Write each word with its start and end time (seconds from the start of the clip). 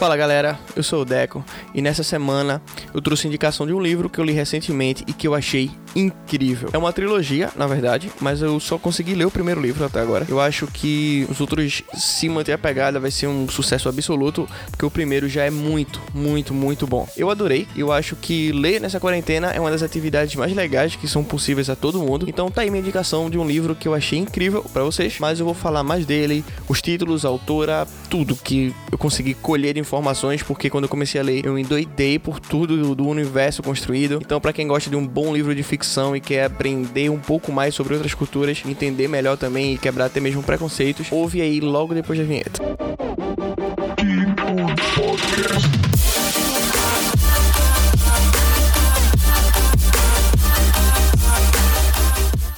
Fala 0.00 0.16
galera, 0.16 0.58
eu 0.74 0.82
sou 0.82 1.02
o 1.02 1.04
Deco 1.04 1.44
e 1.74 1.82
nessa 1.82 2.02
semana 2.02 2.62
eu 2.94 3.02
trouxe 3.02 3.26
indicação 3.26 3.66
de 3.66 3.74
um 3.74 3.78
livro 3.78 4.08
que 4.08 4.18
eu 4.18 4.24
li 4.24 4.32
recentemente 4.32 5.04
e 5.06 5.12
que 5.12 5.28
eu 5.28 5.34
achei 5.34 5.70
incrível. 5.94 6.70
É 6.72 6.78
uma 6.78 6.92
trilogia, 6.92 7.50
na 7.56 7.66
verdade, 7.66 8.10
mas 8.20 8.42
eu 8.42 8.58
só 8.60 8.78
consegui 8.78 9.14
ler 9.14 9.24
o 9.24 9.30
primeiro 9.30 9.60
livro 9.60 9.84
até 9.84 10.00
agora. 10.00 10.26
Eu 10.28 10.40
acho 10.40 10.66
que 10.66 11.26
os 11.30 11.40
outros, 11.40 11.82
se 11.94 12.28
manter 12.28 12.52
a 12.52 12.58
pegada, 12.58 13.00
vai 13.00 13.10
ser 13.10 13.26
um 13.26 13.48
sucesso 13.48 13.88
absoluto, 13.88 14.48
porque 14.70 14.84
o 14.84 14.90
primeiro 14.90 15.28
já 15.28 15.44
é 15.44 15.50
muito, 15.50 16.00
muito, 16.14 16.54
muito 16.54 16.86
bom. 16.86 17.08
Eu 17.16 17.30
adorei, 17.30 17.66
eu 17.76 17.92
acho 17.92 18.16
que 18.16 18.52
ler 18.52 18.80
nessa 18.80 19.00
quarentena 19.00 19.48
é 19.48 19.60
uma 19.60 19.70
das 19.70 19.82
atividades 19.82 20.34
mais 20.36 20.54
legais 20.54 20.96
que 20.96 21.08
são 21.08 21.24
possíveis 21.24 21.68
a 21.68 21.76
todo 21.76 22.00
mundo. 22.00 22.26
Então 22.28 22.50
tá 22.50 22.62
aí 22.62 22.70
minha 22.70 22.80
indicação 22.80 23.28
de 23.28 23.38
um 23.38 23.46
livro 23.46 23.74
que 23.74 23.88
eu 23.88 23.94
achei 23.94 24.18
incrível 24.18 24.64
para 24.72 24.82
vocês, 24.82 25.16
mas 25.18 25.40
eu 25.40 25.46
vou 25.46 25.54
falar 25.54 25.82
mais 25.82 26.06
dele, 26.06 26.44
os 26.68 26.80
títulos, 26.80 27.24
a 27.24 27.28
autora, 27.28 27.86
tudo 28.08 28.36
que 28.36 28.74
eu 28.90 28.98
consegui 28.98 29.34
colher 29.34 29.74
de 29.74 29.80
informações, 29.80 30.42
porque 30.42 30.70
quando 30.70 30.84
eu 30.84 30.88
comecei 30.88 31.20
a 31.20 31.24
ler, 31.24 31.44
eu 31.44 31.58
endoidei 31.58 32.18
por 32.18 32.38
tudo 32.38 32.94
do 32.94 33.06
universo 33.06 33.62
construído. 33.62 34.20
Então, 34.24 34.40
para 34.40 34.52
quem 34.52 34.66
gosta 34.66 34.88
de 34.88 34.96
um 34.96 35.06
bom 35.06 35.32
livro 35.32 35.54
de 35.54 35.62
ficção 35.62 35.79
e 36.14 36.20
quer 36.20 36.44
aprender 36.44 37.10
um 37.10 37.18
pouco 37.18 37.50
mais 37.50 37.74
sobre 37.74 37.94
outras 37.94 38.14
culturas, 38.14 38.62
entender 38.66 39.08
melhor 39.08 39.36
também 39.36 39.74
e 39.74 39.78
quebrar 39.78 40.06
até 40.06 40.20
mesmo 40.20 40.42
preconceitos, 40.42 41.08
ouve 41.10 41.40
aí 41.40 41.60
logo 41.60 41.94
depois 41.94 42.18
da 42.18 42.24
vinheta. 42.24 42.60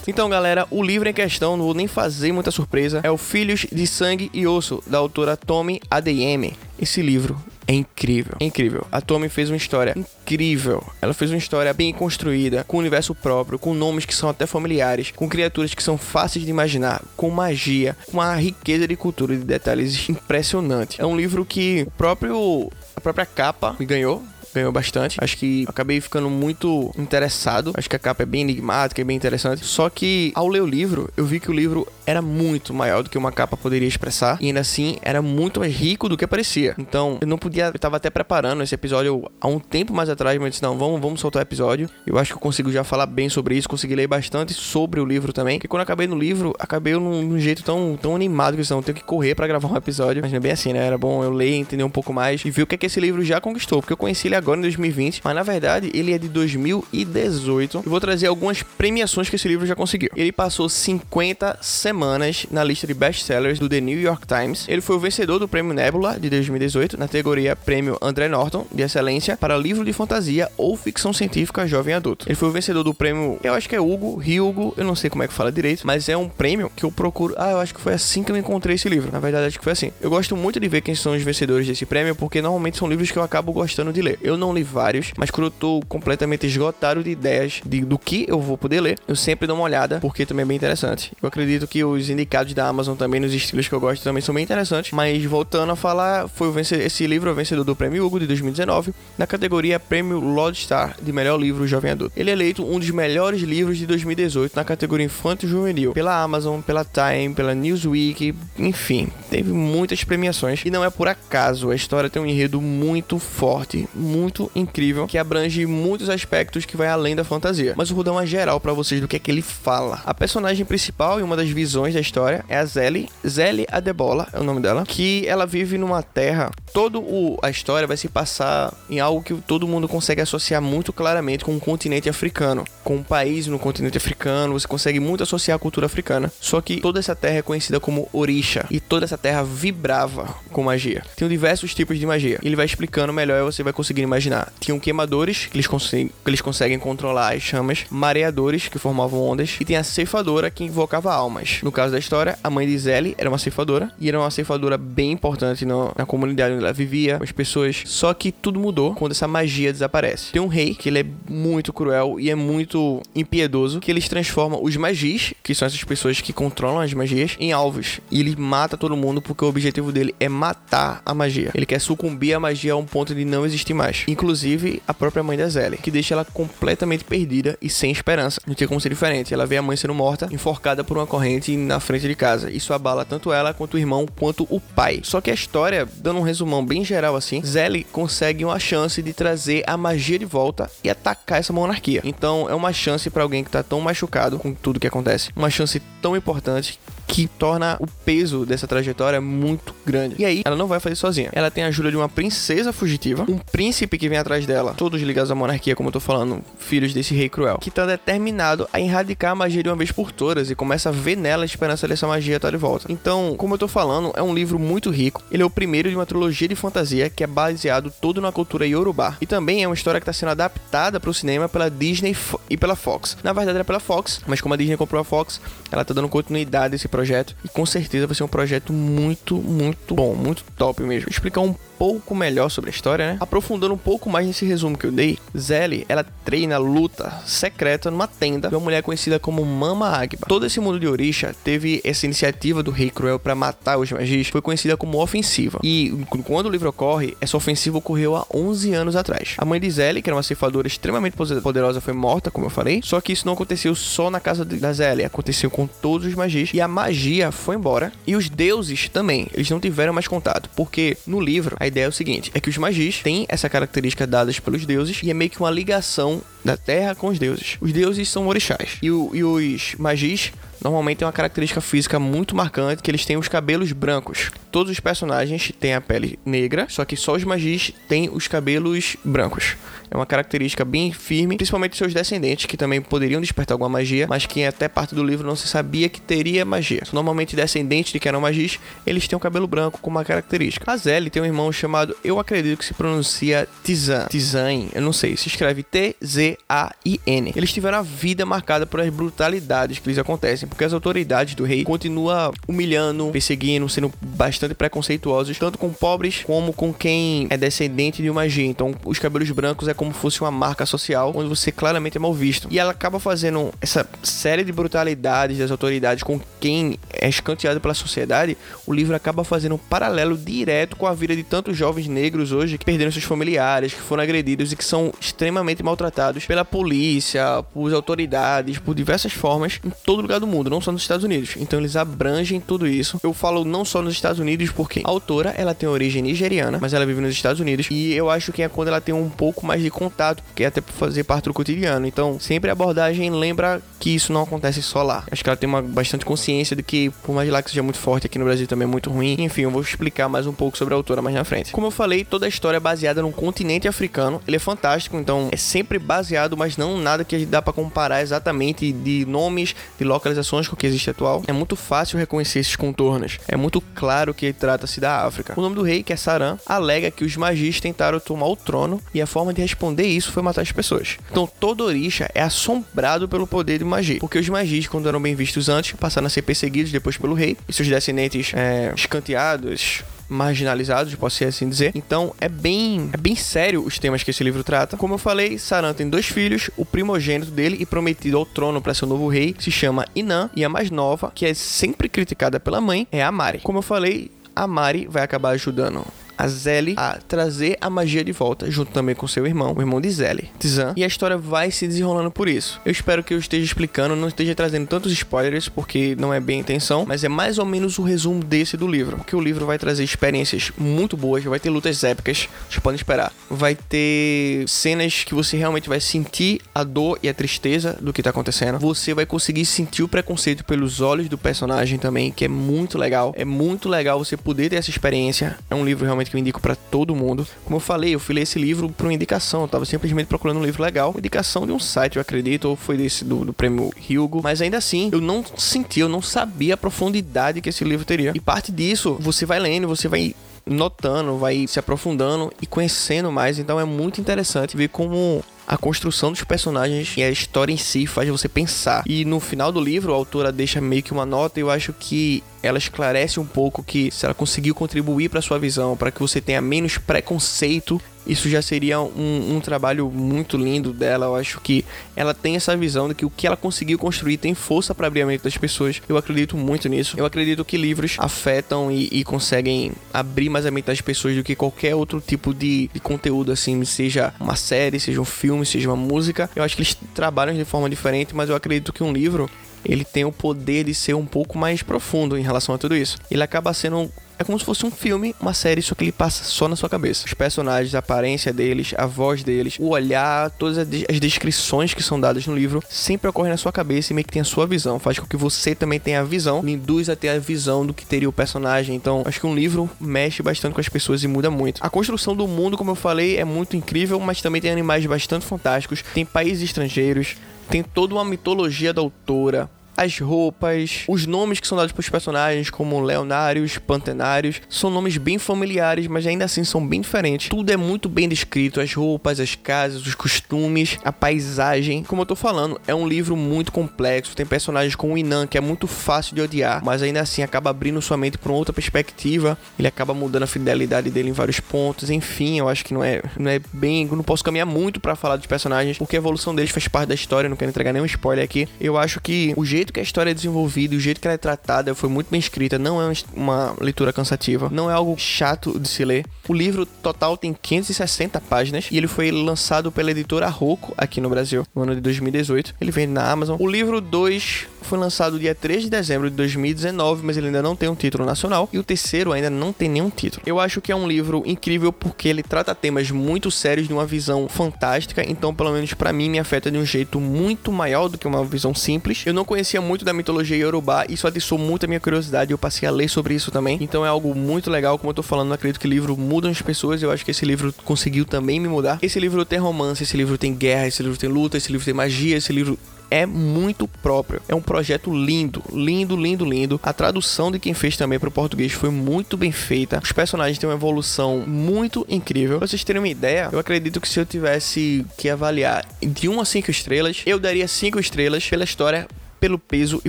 Então, 0.06 0.28
galera, 0.28 0.66
o 0.70 0.82
livro 0.82 1.08
em 1.08 1.12
questão, 1.14 1.56
não 1.56 1.64
vou 1.64 1.74
nem 1.74 1.86
fazer 1.86 2.32
muita 2.32 2.50
surpresa, 2.50 3.00
é 3.04 3.10
o 3.10 3.16
Filhos 3.16 3.66
de 3.70 3.86
Sangue 3.86 4.30
e 4.34 4.46
Osso, 4.46 4.82
da 4.86 4.98
autora 4.98 5.36
Tommy 5.36 5.80
Adeyemi. 5.88 6.54
Esse 6.78 7.00
livro 7.00 7.40
é 7.66 7.74
incrível, 7.74 8.36
é 8.40 8.44
incrível. 8.44 8.86
A 8.90 9.00
Tommy 9.00 9.28
fez 9.28 9.50
uma 9.50 9.56
história 9.56 9.94
incrível. 9.96 10.84
Ela 11.00 11.14
fez 11.14 11.30
uma 11.30 11.38
história 11.38 11.72
bem 11.72 11.92
construída, 11.92 12.64
com 12.64 12.78
universo 12.78 13.14
próprio, 13.14 13.58
com 13.58 13.74
nomes 13.74 14.04
que 14.04 14.14
são 14.14 14.28
até 14.28 14.46
familiares, 14.46 15.10
com 15.14 15.28
criaturas 15.28 15.74
que 15.74 15.82
são 15.82 15.96
fáceis 15.96 16.44
de 16.44 16.50
imaginar, 16.50 17.02
com 17.16 17.30
magia, 17.30 17.96
com 18.06 18.14
uma 18.14 18.34
riqueza 18.34 18.86
de 18.86 18.96
cultura 18.96 19.34
e 19.34 19.38
de 19.38 19.44
detalhes 19.44 20.08
impressionante. 20.10 21.00
É 21.00 21.06
um 21.06 21.16
livro 21.16 21.44
que 21.44 21.84
o 21.86 21.90
próprio 21.92 22.70
a 22.94 23.00
própria 23.00 23.26
capa 23.26 23.74
me 23.78 23.86
ganhou, 23.86 24.22
ganhou 24.54 24.72
bastante. 24.72 25.18
Acho 25.20 25.36
que 25.36 25.64
acabei 25.68 26.00
ficando 26.00 26.28
muito 26.28 26.92
interessado. 26.98 27.72
Acho 27.76 27.88
que 27.88 27.96
a 27.96 27.98
capa 27.98 28.22
é 28.22 28.26
bem 28.26 28.42
enigmática 28.42 29.00
e 29.00 29.04
bem 29.04 29.16
interessante. 29.16 29.64
Só 29.64 29.88
que 29.88 30.32
ao 30.34 30.48
ler 30.48 30.62
o 30.62 30.66
livro, 30.66 31.10
eu 31.16 31.24
vi 31.24 31.40
que 31.40 31.50
o 31.50 31.54
livro 31.54 31.86
era 32.06 32.20
muito 32.20 32.74
maior 32.74 33.02
do 33.02 33.10
que 33.10 33.18
uma 33.18 33.32
capa 33.32 33.56
poderia 33.56 33.88
expressar. 33.88 34.38
E 34.40 34.46
ainda 34.46 34.60
assim, 34.60 34.98
era 35.02 35.22
muito 35.22 35.60
mais 35.60 35.74
rico 35.74 36.08
do 36.08 36.16
que 36.16 36.26
parecia. 36.26 36.74
Então, 36.78 37.18
eu 37.20 37.26
não 37.26 37.38
podia. 37.38 37.70
Eu 37.72 37.78
tava 37.78 37.96
até 37.96 38.10
preparando 38.10 38.62
esse 38.62 38.74
episódio 38.74 39.30
há 39.40 39.46
um 39.46 39.58
tempo 39.58 39.94
mais 39.94 40.08
atrás, 40.08 40.36
mas 40.36 40.46
eu 40.46 40.50
disse: 40.50 40.62
não, 40.62 40.76
vamos, 40.76 41.00
vamos 41.00 41.20
soltar 41.20 41.40
o 41.40 41.44
episódio. 41.44 41.88
Eu 42.06 42.18
acho 42.18 42.32
que 42.32 42.36
eu 42.36 42.40
consigo 42.40 42.70
já 42.70 42.84
falar 42.84 43.06
bem 43.06 43.28
sobre 43.28 43.56
isso. 43.56 43.68
Consegui 43.68 43.94
ler 43.94 44.06
bastante 44.06 44.52
sobre 44.54 45.00
o 45.00 45.04
livro 45.04 45.32
também. 45.32 45.58
Porque 45.58 45.68
quando 45.68 45.82
acabei 45.82 46.06
no 46.06 46.18
livro, 46.18 46.54
acabei 46.58 46.94
num, 46.94 47.22
num 47.22 47.38
jeito 47.38 47.62
tão, 47.62 47.98
tão 48.00 48.14
animado 48.14 48.56
que 48.56 48.72
eu 48.72 48.82
tenho 48.82 48.96
que 48.96 49.04
correr 49.04 49.34
para 49.34 49.46
gravar 49.46 49.68
um 49.68 49.76
episódio. 49.76 50.22
Mas 50.22 50.30
não 50.30 50.38
é 50.38 50.40
bem 50.40 50.52
assim, 50.52 50.72
né? 50.72 50.84
Era 50.84 50.98
bom 50.98 51.22
eu 51.22 51.30
ler, 51.30 51.54
entender 51.54 51.84
um 51.84 51.90
pouco 51.90 52.12
mais 52.12 52.44
e 52.44 52.50
ver 52.50 52.62
o 52.62 52.66
que 52.66 52.74
é 52.74 52.78
que 52.78 52.86
esse 52.86 53.00
livro 53.00 53.24
já 53.24 53.40
conquistou. 53.40 53.80
Porque 53.80 53.92
eu 53.92 53.96
conheci 53.96 54.28
ele 54.28 54.34
agora 54.42 54.58
em 54.58 54.62
2020, 54.62 55.20
mas 55.24 55.34
na 55.34 55.42
verdade 55.42 55.90
ele 55.94 56.12
é 56.12 56.18
de 56.18 56.28
2018. 56.28 57.82
E 57.86 57.88
vou 57.88 58.00
trazer 58.00 58.26
algumas 58.26 58.62
premiações 58.62 59.28
que 59.28 59.36
esse 59.36 59.48
livro 59.48 59.66
já 59.66 59.74
conseguiu. 59.74 60.10
Ele 60.14 60.32
passou 60.32 60.68
50 60.68 61.58
semanas 61.62 62.46
na 62.50 62.62
lista 62.64 62.86
de 62.86 62.94
best-sellers 62.94 63.58
do 63.58 63.68
The 63.68 63.80
New 63.80 64.00
York 64.00 64.26
Times. 64.26 64.66
Ele 64.68 64.80
foi 64.80 64.96
o 64.96 65.00
vencedor 65.00 65.38
do 65.38 65.48
Prêmio 65.48 65.72
Nebula 65.72 66.18
de 66.18 66.28
2018 66.28 66.98
na 66.98 67.06
categoria 67.06 67.54
Prêmio 67.54 67.98
André 68.02 68.28
Norton 68.28 68.66
de 68.72 68.82
Excelência 68.82 69.36
para 69.36 69.56
livro 69.56 69.84
de 69.84 69.92
fantasia 69.92 70.50
ou 70.56 70.76
ficção 70.76 71.12
científica 71.12 71.66
jovem 71.66 71.94
adulto. 71.94 72.26
Ele 72.26 72.34
foi 72.34 72.48
o 72.48 72.52
vencedor 72.52 72.82
do 72.82 72.92
prêmio, 72.92 73.38
eu 73.42 73.54
acho 73.54 73.68
que 73.68 73.76
é 73.76 73.80
Hugo, 73.80 74.20
Hugo, 74.20 74.74
eu 74.76 74.84
não 74.84 74.94
sei 74.94 75.08
como 75.08 75.22
é 75.22 75.28
que 75.28 75.34
fala 75.34 75.52
direito, 75.52 75.86
mas 75.86 76.08
é 76.08 76.16
um 76.16 76.28
prêmio 76.28 76.70
que 76.74 76.84
eu 76.84 76.90
procuro. 76.90 77.34
Ah, 77.36 77.50
eu 77.50 77.58
acho 77.58 77.74
que 77.74 77.80
foi 77.80 77.92
assim 77.92 78.22
que 78.22 78.32
eu 78.32 78.36
encontrei 78.36 78.74
esse 78.74 78.88
livro. 78.88 79.12
Na 79.12 79.20
verdade, 79.20 79.46
acho 79.46 79.58
que 79.58 79.64
foi 79.64 79.72
assim. 79.72 79.92
Eu 80.00 80.10
gosto 80.10 80.36
muito 80.36 80.58
de 80.58 80.68
ver 80.68 80.80
quem 80.80 80.94
são 80.94 81.14
os 81.14 81.22
vencedores 81.22 81.66
desse 81.66 81.86
prêmio, 81.86 82.14
porque 82.14 82.40
normalmente 82.42 82.78
são 82.78 82.88
livros 82.88 83.10
que 83.10 83.18
eu 83.18 83.22
acabo 83.22 83.52
gostando 83.52 83.92
de 83.92 84.00
ler. 84.02 84.18
Eu 84.22 84.31
não 84.36 84.54
li 84.54 84.62
vários, 84.62 85.12
mas 85.16 85.30
quando 85.30 85.46
eu 85.46 85.50
tô 85.50 85.80
completamente 85.88 86.46
esgotado 86.46 87.02
de 87.02 87.10
ideias 87.10 87.60
de, 87.64 87.82
do 87.84 87.98
que 87.98 88.24
eu 88.28 88.40
vou 88.40 88.56
poder 88.56 88.80
ler, 88.80 88.98
eu 89.06 89.16
sempre 89.16 89.46
dou 89.46 89.56
uma 89.56 89.64
olhada, 89.64 89.98
porque 90.00 90.26
também 90.26 90.42
é 90.42 90.46
bem 90.46 90.56
interessante. 90.56 91.12
Eu 91.20 91.28
acredito 91.28 91.66
que 91.66 91.84
os 91.84 92.08
indicados 92.08 92.54
da 92.54 92.66
Amazon 92.66 92.96
também, 92.96 93.20
nos 93.20 93.32
estilos 93.32 93.68
que 93.68 93.74
eu 93.74 93.80
gosto, 93.80 94.02
também 94.02 94.22
são 94.22 94.34
bem 94.34 94.44
interessantes. 94.44 94.92
Mas 94.92 95.24
voltando 95.24 95.72
a 95.72 95.76
falar, 95.76 96.28
foi 96.28 96.48
o 96.48 96.52
vencedor, 96.52 96.84
esse 96.84 97.06
livro 97.06 97.28
é 97.28 97.32
o 97.32 97.36
vencedor 97.36 97.64
do 97.64 97.76
Prêmio 97.76 98.04
Hugo 98.04 98.20
de 98.20 98.26
2019, 98.26 98.92
na 99.16 99.26
categoria 99.26 99.78
Prêmio 99.78 100.20
Lodestar 100.20 100.96
de 101.00 101.12
melhor 101.12 101.38
livro 101.40 101.66
jovem 101.66 101.92
adulto. 101.92 102.12
Ele 102.16 102.30
é 102.30 102.32
eleito 102.32 102.64
um 102.64 102.78
dos 102.78 102.90
melhores 102.90 103.42
livros 103.42 103.78
de 103.78 103.86
2018 103.86 104.54
na 104.54 104.64
categoria 104.64 105.06
Infanto 105.06 105.46
Juvenil, 105.46 105.92
pela 105.92 106.22
Amazon, 106.22 106.60
pela 106.60 106.84
Time, 106.84 107.34
pela 107.34 107.54
Newsweek, 107.54 108.34
enfim, 108.58 109.08
teve 109.30 109.52
muitas 109.52 110.04
premiações. 110.04 110.62
E 110.64 110.70
não 110.70 110.84
é 110.84 110.90
por 110.90 111.08
acaso, 111.08 111.70
a 111.70 111.74
história 111.74 112.10
tem 112.10 112.20
um 112.20 112.26
enredo 112.26 112.60
muito 112.60 113.18
forte, 113.18 113.88
muito 113.94 114.21
incrível, 114.54 115.06
que 115.06 115.18
abrange 115.18 115.66
muitos 115.66 116.08
aspectos 116.08 116.64
que 116.64 116.76
vai 116.76 116.88
além 116.88 117.16
da 117.16 117.24
fantasia. 117.24 117.74
Mas 117.76 117.88
eu 117.88 117.94
vou 117.94 118.04
dar 118.04 118.12
uma 118.12 118.26
geral 118.26 118.60
para 118.60 118.72
vocês 118.72 119.00
do 119.00 119.08
que 119.08 119.16
é 119.16 119.18
que 119.18 119.30
ele 119.30 119.42
fala. 119.42 120.02
A 120.04 120.14
personagem 120.14 120.64
principal 120.64 121.18
e 121.18 121.22
uma 121.22 121.36
das 121.36 121.48
visões 121.48 121.94
da 121.94 122.00
história 122.00 122.44
é 122.48 122.56
a 122.56 122.64
Zelly, 122.64 123.08
Zelly 123.26 123.66
Adebola 123.70 124.28
é 124.32 124.38
o 124.38 124.44
nome 124.44 124.60
dela, 124.60 124.84
que 124.86 125.26
ela 125.26 125.46
vive 125.46 125.78
numa 125.78 126.02
terra. 126.02 126.50
Todo 126.72 127.00
o, 127.00 127.38
a 127.42 127.50
história 127.50 127.86
vai 127.86 127.96
se 127.96 128.08
passar 128.08 128.72
em 128.88 129.00
algo 129.00 129.22
que 129.22 129.34
todo 129.34 129.68
mundo 129.68 129.88
consegue 129.88 130.20
associar 130.20 130.60
muito 130.60 130.92
claramente 130.92 131.44
com 131.44 131.56
o 131.56 131.60
continente 131.60 132.08
africano, 132.08 132.64
com 132.84 132.96
um 132.96 133.02
país 133.02 133.46
no 133.46 133.58
continente 133.58 133.96
africano. 133.96 134.58
Você 134.58 134.66
consegue 134.66 135.00
muito 135.00 135.22
associar 135.22 135.56
a 135.56 135.58
cultura 135.58 135.86
africana. 135.86 136.32
Só 136.40 136.60
que 136.60 136.80
toda 136.80 136.98
essa 136.98 137.14
terra 137.14 137.38
é 137.38 137.42
conhecida 137.42 137.80
como 137.80 138.08
Orisha 138.12 138.66
e 138.70 138.80
toda 138.80 139.04
essa 139.04 139.18
terra 139.18 139.42
vibrava 139.42 140.34
com 140.50 140.62
magia. 140.62 141.02
Tem 141.16 141.28
diversos 141.28 141.74
tipos 141.74 141.98
de 141.98 142.06
magia. 142.06 142.38
Ele 142.42 142.56
vai 142.56 142.66
explicando 142.66 143.12
melhor 143.12 143.40
e 143.40 143.44
você 143.44 143.62
vai 143.62 143.72
conseguir 143.72 144.02
imaginar. 144.12 144.52
Tinham 144.60 144.78
queimadores 144.78 145.46
que 145.46 145.56
eles, 145.56 145.66
conseguem, 145.66 146.08
que 146.08 146.30
eles 146.30 146.40
conseguem 146.40 146.78
controlar 146.78 147.34
as 147.34 147.42
chamas, 147.42 147.84
mareadores 147.90 148.68
que 148.68 148.78
formavam 148.78 149.20
ondas 149.20 149.56
e 149.60 149.64
tem 149.64 149.76
a 149.76 149.82
ceifadora 149.82 150.50
que 150.50 150.64
invocava 150.64 151.12
almas. 151.12 151.60
No 151.62 151.72
caso 151.72 151.92
da 151.92 151.98
história, 151.98 152.38
a 152.42 152.50
mãe 152.50 152.66
de 152.66 152.76
Zelly 152.78 153.14
era 153.16 153.28
uma 153.28 153.38
ceifadora 153.38 153.90
e 153.98 154.08
era 154.08 154.18
uma 154.18 154.30
ceifadora 154.30 154.76
bem 154.76 155.12
importante 155.12 155.64
no, 155.64 155.92
na 155.96 156.04
comunidade 156.04 156.54
onde 156.54 156.64
ela 156.64 156.72
vivia, 156.72 157.18
com 157.18 157.24
as 157.24 157.32
pessoas. 157.32 157.82
Só 157.86 158.12
que 158.12 158.30
tudo 158.30 158.60
mudou 158.60 158.94
quando 158.94 159.12
essa 159.12 159.26
magia 159.26 159.72
desaparece. 159.72 160.32
Tem 160.32 160.42
um 160.42 160.46
rei 160.46 160.74
que 160.74 160.88
ele 160.88 161.00
é 161.00 161.06
muito 161.28 161.72
cruel 161.72 162.16
e 162.18 162.30
é 162.30 162.34
muito 162.34 163.02
impiedoso, 163.14 163.80
que 163.80 163.90
eles 163.90 164.08
transformam 164.08 164.62
os 164.62 164.76
magis, 164.76 165.34
que 165.42 165.54
são 165.54 165.66
essas 165.66 165.82
pessoas 165.84 166.20
que 166.20 166.32
controlam 166.32 166.80
as 166.80 166.92
magias, 166.92 167.36
em 167.38 167.52
alvos. 167.52 168.00
E 168.10 168.20
ele 168.20 168.36
mata 168.36 168.76
todo 168.76 168.96
mundo 168.96 169.22
porque 169.22 169.44
o 169.44 169.48
objetivo 169.48 169.92
dele 169.92 170.14
é 170.20 170.28
matar 170.28 171.00
a 171.04 171.14
magia. 171.14 171.50
Ele 171.54 171.66
quer 171.66 171.80
sucumbir 171.80 172.34
à 172.34 172.40
magia 172.40 172.72
a 172.74 172.76
um 172.76 172.84
ponto 172.84 173.14
de 173.14 173.24
não 173.24 173.46
existir 173.46 173.74
mais. 173.74 174.01
Inclusive 174.06 174.82
a 174.86 174.94
própria 174.94 175.22
mãe 175.22 175.36
da 175.36 175.48
Zelly, 175.48 175.78
que 175.78 175.90
deixa 175.90 176.14
ela 176.14 176.24
completamente 176.24 177.04
perdida 177.04 177.56
e 177.60 177.68
sem 177.68 177.90
esperança. 177.90 178.40
Não 178.46 178.54
tinha 178.54 178.68
como 178.68 178.80
ser 178.80 178.88
diferente. 178.88 179.32
Ela 179.32 179.46
vê 179.46 179.56
a 179.56 179.62
mãe 179.62 179.76
sendo 179.76 179.94
morta, 179.94 180.28
enforcada 180.30 180.84
por 180.84 180.96
uma 180.96 181.06
corrente 181.06 181.56
na 181.56 181.80
frente 181.80 182.06
de 182.06 182.14
casa. 182.14 182.50
Isso 182.50 182.72
abala 182.72 183.04
tanto 183.04 183.32
ela 183.32 183.54
quanto 183.54 183.74
o 183.74 183.78
irmão 183.78 184.06
quanto 184.06 184.46
o 184.50 184.60
pai. 184.60 185.00
Só 185.02 185.20
que 185.20 185.30
a 185.30 185.34
história, 185.34 185.86
dando 185.96 186.20
um 186.20 186.22
resumão 186.22 186.64
bem 186.64 186.84
geral 186.84 187.16
assim, 187.16 187.42
Zelly 187.44 187.84
consegue 187.84 188.44
uma 188.44 188.58
chance 188.58 189.02
de 189.02 189.12
trazer 189.12 189.62
a 189.66 189.76
magia 189.76 190.18
de 190.18 190.24
volta 190.24 190.70
e 190.82 190.90
atacar 190.90 191.38
essa 191.38 191.52
monarquia. 191.52 192.00
Então 192.04 192.48
é 192.48 192.54
uma 192.54 192.72
chance 192.72 193.08
para 193.10 193.22
alguém 193.22 193.44
que 193.44 193.50
tá 193.50 193.62
tão 193.62 193.80
machucado 193.80 194.38
com 194.38 194.54
tudo 194.54 194.80
que 194.80 194.86
acontece, 194.86 195.30
uma 195.36 195.50
chance 195.50 195.80
tão 196.00 196.16
importante 196.16 196.78
que 197.12 197.28
torna 197.28 197.76
o 197.78 197.86
peso 197.86 198.46
dessa 198.46 198.66
trajetória 198.66 199.20
muito 199.20 199.74
grande. 199.84 200.16
E 200.18 200.24
aí, 200.24 200.40
ela 200.46 200.56
não 200.56 200.66
vai 200.66 200.80
fazer 200.80 200.96
sozinha. 200.96 201.28
Ela 201.34 201.50
tem 201.50 201.62
a 201.62 201.66
ajuda 201.66 201.90
de 201.90 201.96
uma 201.96 202.08
princesa 202.08 202.72
fugitiva, 202.72 203.26
um 203.28 203.36
príncipe 203.36 203.98
que 203.98 204.08
vem 204.08 204.16
atrás 204.16 204.46
dela, 204.46 204.72
todos 204.72 205.02
ligados 205.02 205.30
à 205.30 205.34
monarquia, 205.34 205.76
como 205.76 205.90
eu 205.90 205.92
tô 205.92 206.00
falando, 206.00 206.42
filhos 206.58 206.94
desse 206.94 207.14
rei 207.14 207.28
cruel, 207.28 207.58
que 207.58 207.70
tá 207.70 207.84
determinado 207.84 208.66
a 208.72 208.80
erradicar 208.80 209.32
a 209.32 209.34
magia 209.34 209.62
de 209.62 209.68
uma 209.68 209.76
vez 209.76 209.92
por 209.92 210.10
todas 210.10 210.50
e 210.50 210.54
começa 210.54 210.88
a 210.88 210.92
ver 210.92 211.14
nela 211.18 211.42
a 211.42 211.44
esperança 211.44 211.86
dessa 211.86 212.06
magia 212.06 212.36
estar 212.36 212.50
de 212.50 212.56
volta. 212.56 212.86
Então, 212.90 213.34
como 213.36 213.54
eu 213.54 213.58
tô 213.58 213.68
falando, 213.68 214.10
é 214.16 214.22
um 214.22 214.34
livro 214.34 214.58
muito 214.58 214.88
rico. 214.90 215.22
Ele 215.30 215.42
é 215.42 215.46
o 215.46 215.50
primeiro 215.50 215.90
de 215.90 215.94
uma 215.94 216.06
trilogia 216.06 216.48
de 216.48 216.56
fantasia 216.56 217.10
que 217.10 217.22
é 217.22 217.26
baseado 217.26 217.92
todo 218.00 218.22
na 218.22 218.32
cultura 218.32 218.66
Yorubá. 218.66 219.18
E 219.20 219.26
também 219.26 219.62
é 219.62 219.68
uma 219.68 219.74
história 219.74 220.00
que 220.00 220.04
está 220.04 220.14
sendo 220.14 220.30
adaptada 220.30 220.98
para 220.98 221.10
o 221.10 221.14
cinema 221.14 221.46
pela 221.46 221.70
Disney 221.70 222.16
e 222.48 222.56
pela 222.56 222.74
Fox. 222.74 223.18
Na 223.22 223.34
verdade 223.34 223.56
era 223.56 223.64
pela 223.64 223.80
Fox, 223.80 224.22
mas 224.26 224.40
como 224.40 224.54
a 224.54 224.56
Disney 224.56 224.78
comprou 224.78 224.98
a 224.98 225.04
Fox, 225.04 225.42
ela 225.70 225.84
tá 225.84 225.92
dando 225.92 226.08
continuidade 226.08 226.74
a 226.74 226.76
esse 226.76 226.88
projeto 226.88 227.01
projeto 227.02 227.34
e 227.44 227.48
com 227.48 227.66
certeza 227.66 228.06
vai 228.06 228.14
ser 228.14 228.22
um 228.22 228.28
projeto 228.28 228.72
muito, 228.72 229.36
muito 229.36 229.94
bom, 229.94 230.14
muito 230.14 230.44
top 230.56 230.82
mesmo. 230.82 231.10
Explicar 231.10 231.40
um 231.40 231.54
pouco 231.82 232.14
melhor 232.14 232.48
sobre 232.48 232.70
a 232.70 232.72
história, 232.72 233.12
né? 233.12 233.16
Aprofundando 233.18 233.74
um 233.74 233.76
pouco 233.76 234.08
mais 234.08 234.24
nesse 234.24 234.44
resumo 234.44 234.78
que 234.78 234.86
eu 234.86 234.92
dei, 234.92 235.18
Zelly, 235.36 235.84
ela 235.88 236.06
treina 236.24 236.56
luta 236.56 237.12
secreta 237.26 237.90
numa 237.90 238.06
tenda 238.06 238.48
de 238.48 238.54
uma 238.54 238.60
mulher 238.60 238.84
conhecida 238.84 239.18
como 239.18 239.44
Mama 239.44 239.88
Agba. 239.88 240.28
Todo 240.28 240.46
esse 240.46 240.60
mundo 240.60 240.78
de 240.78 240.86
Orisha 240.86 241.34
teve 241.42 241.80
essa 241.82 242.06
iniciativa 242.06 242.62
do 242.62 242.70
Rei 242.70 242.88
Cruel 242.88 243.18
para 243.18 243.34
matar 243.34 243.78
os 243.78 243.90
magis, 243.90 244.28
foi 244.28 244.40
conhecida 244.40 244.76
como 244.76 245.02
ofensiva. 245.02 245.58
E 245.64 245.92
quando 246.24 246.46
o 246.46 246.50
livro 246.50 246.68
ocorre, 246.68 247.16
essa 247.20 247.36
ofensiva 247.36 247.78
ocorreu 247.78 248.14
há 248.14 248.24
11 248.32 248.72
anos 248.74 248.94
atrás. 248.94 249.34
A 249.36 249.44
mãe 249.44 249.58
de 249.58 249.68
Zelly, 249.68 250.02
que 250.02 250.08
era 250.08 250.14
uma 250.14 250.22
ceifadora 250.22 250.68
extremamente 250.68 251.16
poderosa, 251.16 251.80
foi 251.80 251.94
morta, 251.94 252.30
como 252.30 252.46
eu 252.46 252.50
falei, 252.50 252.80
só 252.84 253.00
que 253.00 253.12
isso 253.12 253.26
não 253.26 253.32
aconteceu 253.32 253.74
só 253.74 254.08
na 254.08 254.20
casa 254.20 254.44
da 254.44 254.72
Zelly, 254.72 255.04
aconteceu 255.04 255.50
com 255.50 255.66
todos 255.66 256.06
os 256.06 256.14
magis 256.14 256.50
e 256.54 256.60
a 256.60 256.68
magia 256.68 257.32
foi 257.32 257.56
embora 257.56 257.92
e 258.06 258.14
os 258.14 258.28
deuses 258.28 258.88
também, 258.88 259.26
eles 259.34 259.50
não 259.50 259.58
tiveram 259.58 259.92
mais 259.92 260.06
contato, 260.06 260.48
porque 260.54 260.96
no 261.04 261.18
livro 261.18 261.56
a 261.58 261.71
ideia 261.72 261.86
é 261.86 261.88
o 261.88 261.92
seguinte: 261.92 262.30
é 262.34 262.40
que 262.40 262.48
os 262.48 262.56
magis 262.56 263.00
têm 263.00 263.26
essa 263.28 263.48
característica 263.48 264.06
dadas 264.06 264.38
pelos 264.38 264.64
deuses 264.64 265.00
e 265.02 265.10
é 265.10 265.14
meio 265.14 265.30
que 265.30 265.40
uma 265.40 265.50
ligação 265.50 266.22
da 266.44 266.56
terra 266.56 266.94
com 266.94 267.08
os 267.08 267.18
deuses. 267.18 267.56
Os 267.60 267.72
deuses 267.72 268.08
são 268.08 268.28
orixás 268.28 268.78
e, 268.80 268.90
o, 268.90 269.10
e 269.14 269.24
os 269.24 269.74
magis 269.78 270.32
normalmente 270.62 270.98
têm 270.98 271.06
uma 271.06 271.12
característica 271.12 271.60
física 271.60 271.98
muito 271.98 272.36
marcante 272.36 272.82
que 272.82 272.90
eles 272.90 273.04
têm 273.04 273.16
os 273.16 273.28
cabelos 273.28 273.72
brancos. 273.72 274.30
Todos 274.50 274.70
os 274.70 274.80
personagens 274.80 275.52
têm 275.58 275.74
a 275.74 275.80
pele 275.80 276.18
negra, 276.24 276.66
só 276.68 276.84
que 276.84 276.96
só 276.96 277.14
os 277.14 277.24
magis 277.24 277.72
têm 277.88 278.10
os 278.12 278.28
cabelos 278.28 278.96
brancos. 279.04 279.56
É 279.92 279.96
uma 279.96 280.06
característica 280.06 280.64
bem 280.64 280.90
firme, 280.90 281.36
principalmente 281.36 281.76
seus 281.76 281.92
descendentes, 281.92 282.46
que 282.46 282.56
também 282.56 282.80
poderiam 282.80 283.20
despertar 283.20 283.54
alguma 283.54 283.68
magia, 283.68 284.06
mas 284.08 284.24
que 284.24 284.42
até 284.42 284.66
parte 284.66 284.94
do 284.94 285.04
livro 285.04 285.26
não 285.26 285.36
se 285.36 285.46
sabia 285.46 285.86
que 285.86 286.00
teria 286.00 286.46
magia. 286.46 286.82
Normalmente 286.94 287.36
descendentes 287.36 287.92
de 287.92 288.00
que 288.00 288.08
eram 288.08 288.18
magis, 288.18 288.58
eles 288.86 289.06
têm 289.06 289.14
o 289.14 289.20
cabelo 289.20 289.46
branco 289.46 289.78
como 289.82 289.98
uma 289.98 290.04
característica. 290.04 290.70
A 290.70 290.76
Zelly 290.78 291.10
tem 291.10 291.20
um 291.20 291.26
irmão 291.26 291.52
chamado, 291.52 291.94
eu 292.02 292.18
acredito 292.18 292.58
que 292.58 292.64
se 292.64 292.72
pronuncia 292.72 293.46
Tizan. 293.62 294.06
Tizan, 294.08 294.68
eu 294.72 294.80
não 294.80 294.94
sei, 294.94 295.14
se 295.14 295.28
escreve 295.28 295.62
T-Z-A-I-N. 295.62 297.32
Eles 297.36 297.52
tiveram 297.52 297.76
a 297.76 297.82
vida 297.82 298.24
marcada 298.24 298.64
por 298.64 298.80
as 298.80 298.88
brutalidades 298.88 299.78
que 299.78 299.90
lhes 299.90 299.98
acontecem, 299.98 300.48
porque 300.52 300.64
as 300.64 300.72
autoridades 300.72 301.34
do 301.34 301.44
rei 301.44 301.64
continuam 301.64 302.32
humilhando, 302.46 303.08
perseguindo, 303.10 303.68
sendo 303.68 303.92
bastante 304.00 304.54
preconceituosos, 304.54 305.38
tanto 305.38 305.58
com 305.58 305.70
pobres 305.70 306.22
como 306.24 306.52
com 306.52 306.72
quem 306.72 307.26
é 307.30 307.36
descendente 307.36 308.02
de 308.02 308.10
uma 308.10 308.22
magia. 308.22 308.46
Então, 308.46 308.74
os 308.84 308.98
cabelos 308.98 309.30
brancos 309.30 309.68
é 309.68 309.74
como 309.74 309.92
fosse 309.92 310.20
uma 310.20 310.30
marca 310.30 310.64
social, 310.64 311.12
onde 311.14 311.28
você 311.28 311.50
claramente 311.50 311.96
é 311.96 312.00
mal 312.00 312.14
visto. 312.14 312.48
E 312.50 312.58
ela 312.58 312.70
acaba 312.70 313.00
fazendo 313.00 313.52
essa 313.60 313.88
série 314.02 314.44
de 314.44 314.52
brutalidades 314.52 315.38
das 315.38 315.50
autoridades 315.50 316.02
com 316.02 316.20
quem 316.40 316.78
é 316.92 317.08
escanteado 317.08 317.60
pela 317.60 317.74
sociedade. 317.74 318.36
O 318.66 318.72
livro 318.72 318.94
acaba 318.94 319.24
fazendo 319.24 319.54
um 319.54 319.58
paralelo 319.58 320.16
direto 320.16 320.76
com 320.76 320.86
a 320.86 320.94
vida 320.94 321.16
de 321.16 321.22
tantos 321.22 321.56
jovens 321.56 321.88
negros 321.88 322.32
hoje 322.32 322.58
que 322.58 322.64
perderam 322.64 322.92
seus 322.92 323.04
familiares, 323.04 323.74
que 323.74 323.80
foram 323.80 324.02
agredidos 324.02 324.52
e 324.52 324.56
que 324.56 324.64
são 324.64 324.92
extremamente 325.00 325.62
maltratados 325.62 326.26
pela 326.26 326.44
polícia, 326.44 327.42
por 327.52 327.72
autoridades, 327.72 328.58
por 328.58 328.74
diversas 328.74 329.12
formas 329.12 329.60
em 329.64 329.70
todo 329.84 330.02
lugar 330.02 330.20
do 330.20 330.26
mundo, 330.26 330.41
não 330.50 330.60
só 330.60 330.72
nos 330.72 330.82
Estados 330.82 331.04
Unidos. 331.04 331.34
Então 331.36 331.58
eles 331.58 331.76
abrangem 331.76 332.40
tudo 332.40 332.66
isso. 332.66 332.98
Eu 333.02 333.12
falo 333.12 333.44
não 333.44 333.64
só 333.64 333.82
nos 333.82 333.94
Estados 333.94 334.18
Unidos 334.18 334.50
porque 334.50 334.82
a 334.84 334.88
autora 334.88 335.34
ela 335.36 335.54
tem 335.54 335.68
origem 335.68 336.02
nigeriana, 336.02 336.58
mas 336.60 336.72
ela 336.72 336.86
vive 336.86 337.00
nos 337.00 337.14
Estados 337.14 337.40
Unidos 337.40 337.68
e 337.70 337.92
eu 337.92 338.10
acho 338.10 338.32
que 338.32 338.42
é 338.42 338.48
quando 338.48 338.68
ela 338.68 338.80
tem 338.80 338.94
um 338.94 339.08
pouco 339.08 339.46
mais 339.46 339.62
de 339.62 339.70
contato, 339.70 340.22
porque 340.22 340.44
é 340.44 340.46
até 340.46 340.60
por 340.60 340.72
fazer 340.72 341.04
parte 341.04 341.24
do 341.24 341.34
cotidiano. 341.34 341.86
Então, 341.86 342.18
sempre 342.20 342.50
a 342.50 342.52
abordagem 342.52 343.10
lembra 343.10 343.62
que 343.78 343.90
isso 343.90 344.12
não 344.12 344.22
acontece 344.22 344.62
só 344.62 344.82
lá. 344.82 345.04
Acho 345.10 345.22
que 345.22 345.28
ela 345.28 345.36
tem 345.36 345.48
uma 345.48 345.62
bastante 345.62 346.04
consciência 346.04 346.54
de 346.54 346.62
que, 346.62 346.90
por 347.02 347.14
mais 347.14 347.28
lá 347.28 347.42
que 347.42 347.50
seja 347.50 347.62
muito 347.62 347.78
forte, 347.78 348.06
aqui 348.06 348.18
no 348.18 348.24
Brasil 348.24 348.46
também 348.46 348.64
é 348.64 348.70
muito 348.70 348.90
ruim. 348.90 349.16
Enfim, 349.18 349.42
eu 349.42 349.50
vou 349.50 349.62
explicar 349.62 350.08
mais 350.08 350.26
um 350.26 350.32
pouco 350.32 350.56
sobre 350.56 350.74
a 350.74 350.76
autora 350.76 351.02
mais 351.02 351.14
na 351.14 351.24
frente. 351.24 351.52
Como 351.52 351.66
eu 351.66 351.70
falei, 351.70 352.04
toda 352.04 352.26
a 352.26 352.28
história 352.28 352.56
é 352.56 352.60
baseada 352.60 353.02
num 353.02 353.12
continente 353.12 353.68
africano. 353.68 354.20
Ele 354.26 354.36
é 354.36 354.40
fantástico, 354.40 354.96
então 354.96 355.28
é 355.32 355.36
sempre 355.36 355.78
baseado, 355.78 356.36
mas 356.36 356.56
não 356.56 356.78
nada 356.78 357.04
que 357.04 357.26
dá 357.26 357.42
para 357.42 357.52
comparar 357.52 358.02
exatamente 358.02 358.72
de 358.72 359.04
nomes, 359.06 359.54
de 359.78 359.84
localizações 359.84 360.31
com 360.32 360.54
o 360.54 360.56
que 360.56 360.66
existe 360.66 360.90
atual. 360.90 361.22
É 361.26 361.32
muito 361.32 361.56
fácil 361.56 361.98
reconhecer 361.98 362.38
esses 362.38 362.56
contornos. 362.56 363.18
É 363.28 363.36
muito 363.36 363.60
claro 363.74 364.14
que 364.14 364.32
trata-se 364.32 364.80
da 364.80 365.04
África. 365.04 365.34
O 365.36 365.42
nome 365.42 365.54
do 365.54 365.62
rei, 365.62 365.82
que 365.82 365.92
é 365.92 365.96
Saran, 365.96 366.38
alega 366.46 366.90
que 366.90 367.04
os 367.04 367.16
magis 367.16 367.60
tentaram 367.60 368.00
tomar 368.00 368.26
o 368.26 368.36
trono 368.36 368.80
e 368.94 369.02
a 369.02 369.06
forma 369.06 369.32
de 369.32 369.42
responder 369.42 369.86
isso 369.86 370.10
foi 370.10 370.22
matar 370.22 370.42
as 370.42 370.52
pessoas. 370.52 370.96
Então 371.10 371.28
todo 371.38 371.64
Orisha 371.64 372.10
é 372.14 372.22
assombrado 372.22 373.08
pelo 373.08 373.26
poder 373.26 373.58
de 373.58 373.64
magia, 373.64 373.98
porque 374.00 374.18
os 374.18 374.28
magis, 374.28 374.66
quando 374.66 374.88
eram 374.88 375.00
bem 375.00 375.14
vistos 375.14 375.48
antes, 375.48 375.72
passaram 375.72 376.06
a 376.06 376.10
ser 376.10 376.22
perseguidos 376.22 376.72
depois 376.72 376.96
pelo 376.96 377.14
rei, 377.14 377.36
e 377.48 377.52
seus 377.52 377.68
descendentes 377.68 378.32
é, 378.34 378.72
escanteados, 378.74 379.82
marginalizados, 380.12 380.94
posso 380.94 381.24
assim 381.24 381.48
dizer. 381.48 381.72
Então 381.74 382.14
é 382.20 382.28
bem, 382.28 382.90
é 382.92 382.96
bem 382.96 383.16
sério 383.16 383.64
os 383.64 383.78
temas 383.78 384.02
que 384.02 384.10
esse 384.10 384.22
livro 384.22 384.44
trata. 384.44 384.76
Como 384.76 384.94
eu 384.94 384.98
falei, 384.98 385.38
Saran 385.38 385.72
tem 385.72 385.88
dois 385.88 386.06
filhos, 386.06 386.50
o 386.56 386.64
primogênito 386.64 387.30
dele 387.30 387.56
e 387.60 387.66
prometido 387.66 388.16
ao 388.16 388.26
trono 388.26 388.60
para 388.60 388.74
ser 388.74 388.84
o 388.84 388.88
novo 388.88 389.08
rei 389.08 389.34
se 389.38 389.50
chama 389.50 389.86
Inan, 389.94 390.30
e 390.34 390.44
a 390.44 390.48
mais 390.48 390.70
nova, 390.70 391.12
que 391.14 391.26
é 391.26 391.34
sempre 391.34 391.88
criticada 391.88 392.38
pela 392.38 392.60
mãe, 392.60 392.86
é 392.92 393.02
a 393.02 393.10
Mari. 393.10 393.40
Como 393.40 393.58
eu 393.58 393.62
falei, 393.62 394.10
a 394.34 394.46
Mari 394.46 394.86
vai 394.88 395.02
acabar 395.02 395.30
ajudando 395.30 395.84
a 396.22 396.28
Zelly 396.28 396.74
a 396.76 396.98
trazer 397.08 397.58
a 397.60 397.68
magia 397.68 398.04
de 398.04 398.12
volta, 398.12 398.48
junto 398.48 398.70
também 398.70 398.94
com 398.94 399.08
seu 399.08 399.26
irmão, 399.26 399.54
o 399.56 399.60
irmão 399.60 399.80
de 399.80 399.90
Zelly, 399.90 400.30
Tizan. 400.38 400.72
E 400.76 400.84
a 400.84 400.86
história 400.86 401.18
vai 401.18 401.50
se 401.50 401.66
desenrolando 401.66 402.12
por 402.12 402.28
isso. 402.28 402.60
Eu 402.64 402.70
espero 402.70 403.02
que 403.02 403.12
eu 403.12 403.18
esteja 403.18 403.44
explicando, 403.44 403.96
não 403.96 404.06
esteja 404.06 404.32
trazendo 404.32 404.68
tantos 404.68 404.92
spoilers, 404.92 405.48
porque 405.48 405.96
não 405.98 406.14
é 406.14 406.20
bem 406.20 406.36
a 406.36 406.40
intenção, 406.40 406.84
mas 406.86 407.02
é 407.02 407.08
mais 407.08 407.38
ou 407.38 407.44
menos 407.44 407.76
o 407.78 407.82
resumo 407.82 408.22
desse 408.22 408.56
do 408.56 408.68
livro. 408.68 408.98
Porque 408.98 409.16
o 409.16 409.20
livro 409.20 409.44
vai 409.46 409.58
trazer 409.58 409.82
experiências 409.82 410.52
muito 410.56 410.96
boas, 410.96 411.24
vai 411.24 411.40
ter 411.40 411.50
lutas 411.50 411.82
épicas, 411.82 412.28
vocês 412.48 412.60
podem 412.60 412.76
esperar. 412.76 413.12
Vai 413.28 413.56
ter 413.56 414.44
cenas 414.46 415.02
que 415.02 415.14
você 415.14 415.36
realmente 415.36 415.68
vai 415.68 415.80
sentir 415.80 416.40
a 416.54 416.62
dor 416.62 417.00
e 417.02 417.08
a 417.08 417.14
tristeza 417.14 417.76
do 417.80 417.92
que 417.92 418.02
tá 418.02 418.10
acontecendo. 418.10 418.60
Você 418.60 418.94
vai 418.94 419.06
conseguir 419.06 419.44
sentir 419.44 419.82
o 419.82 419.88
preconceito 419.88 420.44
pelos 420.44 420.80
olhos 420.80 421.08
do 421.08 421.18
personagem 421.18 421.80
também, 421.80 422.12
que 422.12 422.24
é 422.24 422.28
muito 422.28 422.78
legal. 422.78 423.12
É 423.16 423.24
muito 423.24 423.68
legal 423.68 423.98
você 423.98 424.16
poder 424.16 424.50
ter 424.50 424.56
essa 424.56 424.70
experiência. 424.70 425.36
É 425.50 425.54
um 425.54 425.64
livro 425.64 425.84
realmente 425.84 426.11
que 426.12 426.16
eu 426.16 426.20
indico 426.20 426.40
para 426.40 426.54
todo 426.54 426.94
mundo. 426.94 427.26
Como 427.44 427.56
eu 427.56 427.60
falei, 427.60 427.94
eu 427.94 427.98
fui 427.98 428.14
ler 428.14 428.22
esse 428.22 428.38
livro 428.38 428.68
por 428.68 428.86
uma 428.86 428.92
indicação. 428.92 429.42
Eu 429.42 429.48
tava 429.48 429.64
simplesmente 429.64 430.06
procurando 430.06 430.38
um 430.38 430.44
livro 430.44 430.62
legal, 430.62 430.94
indicação 430.96 431.46
de 431.46 431.52
um 431.52 431.58
site, 431.58 431.96
eu 431.96 432.02
acredito, 432.02 432.44
ou 432.48 432.56
foi 432.56 432.76
desse 432.76 433.04
do, 433.04 433.24
do 433.24 433.32
prêmio 433.32 433.72
Hugo. 433.90 434.20
Mas 434.22 434.40
ainda 434.42 434.58
assim, 434.58 434.90
eu 434.92 435.00
não 435.00 435.24
senti, 435.36 435.80
eu 435.80 435.88
não 435.88 436.02
sabia 436.02 436.54
a 436.54 436.56
profundidade 436.56 437.40
que 437.40 437.48
esse 437.48 437.64
livro 437.64 437.84
teria. 437.84 438.12
E 438.14 438.20
parte 438.20 438.52
disso, 438.52 438.96
você 439.00 439.24
vai 439.24 439.40
lendo, 439.40 439.66
você 439.66 439.88
vai 439.88 440.14
notando, 440.44 441.16
vai 441.18 441.46
se 441.46 441.58
aprofundando 441.58 442.32
e 442.42 442.46
conhecendo 442.46 443.10
mais. 443.10 443.38
Então 443.38 443.58
é 443.58 443.64
muito 443.64 444.00
interessante 444.00 444.56
ver 444.56 444.68
como 444.68 445.24
a 445.46 445.56
construção 445.56 446.12
dos 446.12 446.24
personagens 446.24 446.94
e 446.96 447.02
a 447.02 447.10
história 447.10 447.52
em 447.52 447.56
si 447.56 447.86
faz 447.86 448.08
você 448.08 448.28
pensar. 448.28 448.84
E 448.86 449.04
no 449.04 449.18
final 449.20 449.50
do 449.50 449.60
livro, 449.60 449.92
a 449.92 449.96
autora 449.96 450.30
deixa 450.30 450.60
meio 450.60 450.82
que 450.82 450.92
uma 450.92 451.06
nota, 451.06 451.38
e 451.38 451.42
eu 451.42 451.50
acho 451.50 451.72
que 451.72 452.22
ela 452.42 452.58
esclarece 452.58 453.20
um 453.20 453.26
pouco 453.26 453.62
que 453.62 453.90
se 453.90 454.04
ela 454.04 454.14
conseguiu 454.14 454.54
contribuir 454.54 455.08
para 455.08 455.22
sua 455.22 455.38
visão, 455.38 455.76
para 455.76 455.90
que 455.90 456.00
você 456.00 456.20
tenha 456.20 456.40
menos 456.40 456.78
preconceito 456.78 457.80
isso 458.06 458.28
já 458.28 458.42
seria 458.42 458.80
um, 458.80 459.36
um, 459.36 459.40
trabalho 459.40 459.90
muito 459.90 460.36
lindo 460.36 460.72
dela. 460.72 461.06
Eu 461.06 461.16
acho 461.16 461.40
que 461.40 461.64
ela 461.94 462.12
tem 462.12 462.36
essa 462.36 462.56
visão 462.56 462.88
de 462.88 462.94
que 462.94 463.06
o 463.06 463.10
que 463.10 463.26
ela 463.26 463.36
conseguiu 463.36 463.78
construir 463.78 464.16
tem 464.16 464.34
força 464.34 464.74
para 464.74 464.86
abrir 464.86 465.02
a 465.02 465.06
mente 465.06 465.22
das 465.22 465.36
pessoas. 465.36 465.80
Eu 465.88 465.96
acredito 465.96 466.36
muito 466.36 466.68
nisso. 466.68 466.96
Eu 466.98 467.06
acredito 467.06 467.44
que 467.44 467.56
livros 467.56 467.96
afetam 467.98 468.70
e, 468.70 468.88
e 468.90 469.04
conseguem 469.04 469.72
abrir 469.92 470.28
mais 470.28 470.46
a 470.46 470.50
mente 470.50 470.66
das 470.66 470.80
pessoas 470.80 471.14
do 471.14 471.22
que 471.22 471.36
qualquer 471.36 471.74
outro 471.74 472.00
tipo 472.00 472.34
de, 472.34 472.68
de, 472.72 472.80
conteúdo, 472.80 473.30
assim, 473.30 473.64
seja 473.64 474.12
uma 474.18 474.36
série, 474.36 474.80
seja 474.80 475.00
um 475.00 475.04
filme, 475.04 475.46
seja 475.46 475.68
uma 475.68 475.76
música. 475.76 476.28
Eu 476.34 476.42
acho 476.42 476.56
que 476.56 476.62
eles 476.62 476.76
trabalham 476.94 477.34
de 477.34 477.44
forma 477.44 477.70
diferente, 477.70 478.14
mas 478.14 478.28
eu 478.28 478.34
acredito 478.34 478.72
que 478.72 478.82
um 478.82 478.92
livro 478.92 479.30
ele 479.64 479.84
tem 479.84 480.04
o 480.04 480.12
poder 480.12 480.64
de 480.64 480.74
ser 480.74 480.94
um 480.94 481.06
pouco 481.06 481.38
mais 481.38 481.62
profundo 481.62 482.18
em 482.18 482.22
relação 482.22 482.54
a 482.54 482.58
tudo 482.58 482.76
isso. 482.76 482.98
Ele 483.10 483.22
acaba 483.22 483.52
sendo 483.52 483.90
é 484.22 484.24
como 484.24 484.38
se 484.38 484.44
fosse 484.44 484.64
um 484.64 484.70
filme, 484.70 485.14
uma 485.20 485.34
série, 485.34 485.60
só 485.60 485.74
que 485.74 485.84
ele 485.84 485.92
passa 485.92 486.24
só 486.24 486.48
na 486.48 486.56
sua 486.56 486.68
cabeça. 486.68 487.06
Os 487.06 487.14
personagens, 487.14 487.74
a 487.74 487.80
aparência 487.80 488.32
deles, 488.32 488.72
a 488.76 488.86
voz 488.86 489.22
deles, 489.22 489.56
o 489.58 489.70
olhar, 489.70 490.30
todas 490.30 490.58
as 490.58 491.00
descrições 491.00 491.74
que 491.74 491.82
são 491.82 492.00
dadas 492.00 492.26
no 492.26 492.34
livro 492.34 492.62
sempre 492.68 493.08
ocorrem 493.08 493.30
na 493.30 493.36
sua 493.36 493.52
cabeça 493.52 493.92
e 493.92 493.94
meio 493.94 494.06
que 494.06 494.12
tem 494.12 494.22
a 494.22 494.24
sua 494.24 494.46
visão. 494.46 494.78
Faz 494.78 494.98
com 494.98 495.06
que 495.06 495.16
você 495.16 495.54
também 495.54 495.78
tenha 495.78 496.00
a 496.00 496.04
visão, 496.04 496.42
me 496.42 496.52
induz 496.52 496.88
a 496.88 496.96
ter 496.96 497.10
a 497.10 497.18
visão 497.18 497.66
do 497.66 497.74
que 497.74 497.84
teria 497.84 498.08
o 498.08 498.12
personagem. 498.12 498.74
Então, 498.74 499.02
acho 499.04 499.20
que 499.20 499.26
um 499.26 499.34
livro 499.34 499.68
mexe 499.80 500.22
bastante 500.22 500.54
com 500.54 500.60
as 500.60 500.68
pessoas 500.68 501.02
e 501.02 501.08
muda 501.08 501.30
muito. 501.30 501.60
A 501.64 501.68
construção 501.68 502.14
do 502.16 502.26
mundo, 502.26 502.56
como 502.56 502.70
eu 502.70 502.76
falei, 502.76 503.16
é 503.16 503.24
muito 503.24 503.56
incrível, 503.56 503.98
mas 504.00 504.22
também 504.22 504.40
tem 504.40 504.50
animais 504.50 504.86
bastante 504.86 505.26
fantásticos. 505.26 505.82
Tem 505.94 506.04
países 506.04 506.42
estrangeiros, 506.42 507.16
tem 507.48 507.62
toda 507.62 507.94
uma 507.94 508.04
mitologia 508.04 508.72
da 508.72 508.80
autora 508.80 509.50
as 509.76 509.98
roupas, 509.98 510.84
os 510.88 511.06
nomes 511.06 511.40
que 511.40 511.46
são 511.46 511.56
dados 511.56 511.72
para 511.72 511.80
os 511.80 511.88
personagens, 511.88 512.50
como 512.50 512.80
Leonários, 512.80 513.58
Pantenários, 513.58 514.40
são 514.48 514.70
nomes 514.70 514.96
bem 514.96 515.18
familiares, 515.18 515.86
mas 515.86 516.06
ainda 516.06 516.24
assim 516.24 516.44
são 516.44 516.66
bem 516.66 516.80
diferentes. 516.80 517.28
Tudo 517.28 517.50
é 517.50 517.56
muito 517.56 517.88
bem 517.88 518.08
descrito, 518.08 518.60
as 518.60 518.72
roupas, 518.72 519.20
as 519.20 519.34
casas, 519.34 519.86
os 519.86 519.94
costumes, 519.94 520.78
a 520.84 520.92
paisagem. 520.92 521.82
Como 521.82 522.02
eu 522.02 522.06
tô 522.06 522.14
falando, 522.14 522.60
é 522.66 522.74
um 522.74 522.86
livro 522.86 523.16
muito 523.16 523.52
complexo, 523.52 524.16
tem 524.16 524.26
personagens 524.26 524.74
como 524.74 524.94
o 524.94 524.98
Inan, 524.98 525.26
que 525.26 525.38
é 525.38 525.40
muito 525.40 525.66
fácil 525.66 526.14
de 526.14 526.20
odiar, 526.22 526.62
mas 526.64 526.82
ainda 526.82 527.00
assim 527.00 527.22
acaba 527.22 527.50
abrindo 527.50 527.80
sua 527.80 527.96
mente 527.96 528.18
para 528.18 528.32
outra 528.32 528.52
perspectiva. 528.52 529.38
Ele 529.58 529.68
acaba 529.68 529.94
mudando 529.94 530.24
a 530.24 530.26
fidelidade 530.26 530.90
dele 530.90 531.10
em 531.10 531.12
vários 531.12 531.40
pontos. 531.40 531.90
Enfim, 531.90 532.38
eu 532.38 532.48
acho 532.48 532.64
que 532.64 532.74
não 532.74 532.84
é, 532.84 533.02
não 533.18 533.30
é 533.30 533.40
bem, 533.52 533.86
não 533.86 534.02
posso 534.02 534.24
caminhar 534.24 534.46
muito 534.46 534.80
para 534.80 534.94
falar 534.94 535.16
dos 535.16 535.26
personagens, 535.26 535.78
porque 535.78 535.96
a 535.96 535.98
evolução 535.98 536.34
deles 536.34 536.50
faz 536.50 536.68
parte 536.68 536.88
da 536.88 536.94
história, 536.94 537.28
não 537.28 537.36
quero 537.36 537.50
entregar 537.50 537.72
nenhum 537.72 537.86
spoiler 537.86 538.24
aqui. 538.24 538.48
Eu 538.60 538.76
acho 538.76 539.00
que 539.00 539.32
o 539.36 539.44
jeito 539.44 539.61
que 539.70 539.80
a 539.80 539.82
história 539.82 540.10
é 540.10 540.14
desenvolvida, 540.14 540.74
o 540.74 540.80
jeito 540.80 540.98
que 540.98 541.06
ela 541.06 541.14
é 541.14 541.18
tratada, 541.18 541.74
foi 541.74 541.90
muito 541.90 542.08
bem 542.10 542.18
escrita, 542.18 542.58
não 542.58 542.80
é 542.80 542.90
uma 543.14 543.54
leitura 543.60 543.92
cansativa, 543.92 544.48
não 544.50 544.70
é 544.70 544.72
algo 544.72 544.96
chato 544.96 545.60
de 545.60 545.68
se 545.68 545.84
ler. 545.84 546.06
O 546.26 546.32
livro 546.32 546.64
total 546.64 547.18
tem 547.18 547.34
560 547.34 548.20
páginas 548.22 548.68
e 548.70 548.78
ele 548.78 548.86
foi 548.86 549.10
lançado 549.10 549.70
pela 549.70 549.90
editora 549.90 550.28
Rocco 550.28 550.72
aqui 550.78 551.00
no 551.00 551.10
Brasil, 551.10 551.46
no 551.54 551.62
ano 551.62 551.74
de 551.74 551.80
2018. 551.80 552.54
Ele 552.60 552.70
vende 552.70 552.92
na 552.92 553.10
Amazon. 553.10 553.36
O 553.38 553.48
livro 553.48 553.80
2 553.80 554.46
foi 554.62 554.78
lançado 554.78 555.18
dia 555.18 555.34
3 555.34 555.64
de 555.64 555.70
dezembro 555.70 556.08
de 556.08 556.16
2019, 556.16 557.04
mas 557.04 557.16
ele 557.16 557.26
ainda 557.26 557.42
não 557.42 557.54
tem 557.54 557.68
um 557.68 557.74
título 557.74 558.06
nacional. 558.06 558.48
E 558.52 558.58
o 558.58 558.62
terceiro 558.62 559.12
ainda 559.12 559.28
não 559.28 559.52
tem 559.52 559.68
nenhum 559.68 559.90
título. 559.90 560.22
Eu 560.24 560.40
acho 560.40 560.60
que 560.60 560.72
é 560.72 560.76
um 560.76 560.86
livro 560.86 561.22
incrível 561.26 561.72
porque 561.72 562.08
ele 562.08 562.22
trata 562.22 562.54
temas 562.54 562.90
muito 562.90 563.30
sérios 563.30 563.66
de 563.66 563.74
uma 563.74 563.84
visão 563.84 564.28
fantástica. 564.28 565.04
Então, 565.06 565.34
pelo 565.34 565.52
menos 565.52 565.74
para 565.74 565.92
mim, 565.92 566.08
me 566.08 566.18
afeta 566.18 566.50
de 566.50 566.58
um 566.58 566.64
jeito 566.64 567.00
muito 567.00 567.52
maior 567.52 567.88
do 567.88 567.98
que 567.98 568.06
uma 568.06 568.24
visão 568.24 568.54
simples. 568.54 569.02
Eu 569.04 569.12
não 569.12 569.24
conhecia 569.52 569.60
muito 569.60 569.84
da 569.84 569.92
mitologia 569.92 570.36
Yorubá 570.36 570.86
e 570.88 570.94
isso 570.94 571.06
atiçou 571.06 571.36
muito 571.36 571.64
a 571.64 571.66
minha 571.66 571.80
curiosidade. 571.80 572.30
Eu 572.30 572.38
passei 572.38 572.66
a 572.66 572.72
ler 572.72 572.88
sobre 572.88 573.14
isso 573.14 573.30
também. 573.30 573.58
Então 573.60 573.84
é 573.84 573.88
algo 573.88 574.14
muito 574.14 574.50
legal. 574.50 574.78
Como 574.78 574.90
eu 574.90 574.94
tô 574.94 575.02
falando, 575.02 575.32
acredito 575.34 575.60
que 575.60 575.68
livro 575.68 575.96
muda 575.96 576.30
as 576.30 576.40
pessoas. 576.40 576.82
Eu 576.82 576.90
acho 576.90 577.04
que 577.04 577.10
esse 577.10 577.24
livro 577.24 577.52
conseguiu 577.64 578.04
também 578.04 578.40
me 578.40 578.48
mudar. 578.48 578.78
Esse 578.80 578.98
livro 578.98 579.24
tem 579.24 579.38
romance, 579.38 579.82
esse 579.82 579.96
livro 579.96 580.16
tem 580.16 580.34
guerra, 580.34 580.66
esse 580.68 580.82
livro 580.82 580.98
tem 580.98 581.10
luta, 581.10 581.36
esse 581.36 581.52
livro 581.52 581.64
tem 581.64 581.74
magia, 581.74 582.16
esse 582.16 582.32
livro 582.32 582.58
é 582.90 583.04
muito 583.06 583.66
próprio. 583.66 584.22
É 584.28 584.34
um 584.34 584.40
projeto 584.40 584.94
lindo, 584.94 585.42
lindo, 585.52 585.96
lindo, 585.96 586.24
lindo. 586.24 586.60
A 586.62 586.72
tradução 586.72 587.30
de 587.30 587.38
quem 587.38 587.54
fez 587.54 587.76
também 587.76 587.98
para 587.98 588.08
o 588.08 588.12
português 588.12 588.52
foi 588.52 588.70
muito 588.70 589.16
bem 589.16 589.32
feita. 589.32 589.80
Os 589.82 589.92
personagens 589.92 590.38
têm 590.38 590.48
uma 590.48 590.54
evolução 590.54 591.24
muito 591.26 591.86
incrível. 591.88 592.38
Pra 592.38 592.46
vocês 592.46 592.64
terem 592.64 592.80
uma 592.80 592.88
ideia, 592.88 593.28
eu 593.32 593.38
acredito 593.38 593.80
que 593.80 593.88
se 593.88 593.98
eu 593.98 594.06
tivesse 594.06 594.84
que 594.96 595.08
avaliar 595.08 595.66
de 595.80 596.08
1 596.08 596.20
a 596.20 596.24
5 596.24 596.50
estrelas, 596.50 597.02
eu 597.06 597.18
daria 597.18 597.48
5 597.48 597.78
estrelas 597.80 598.26
pela 598.28 598.44
história 598.44 598.86
pelo 599.22 599.38
peso 599.38 599.80
e 599.84 599.88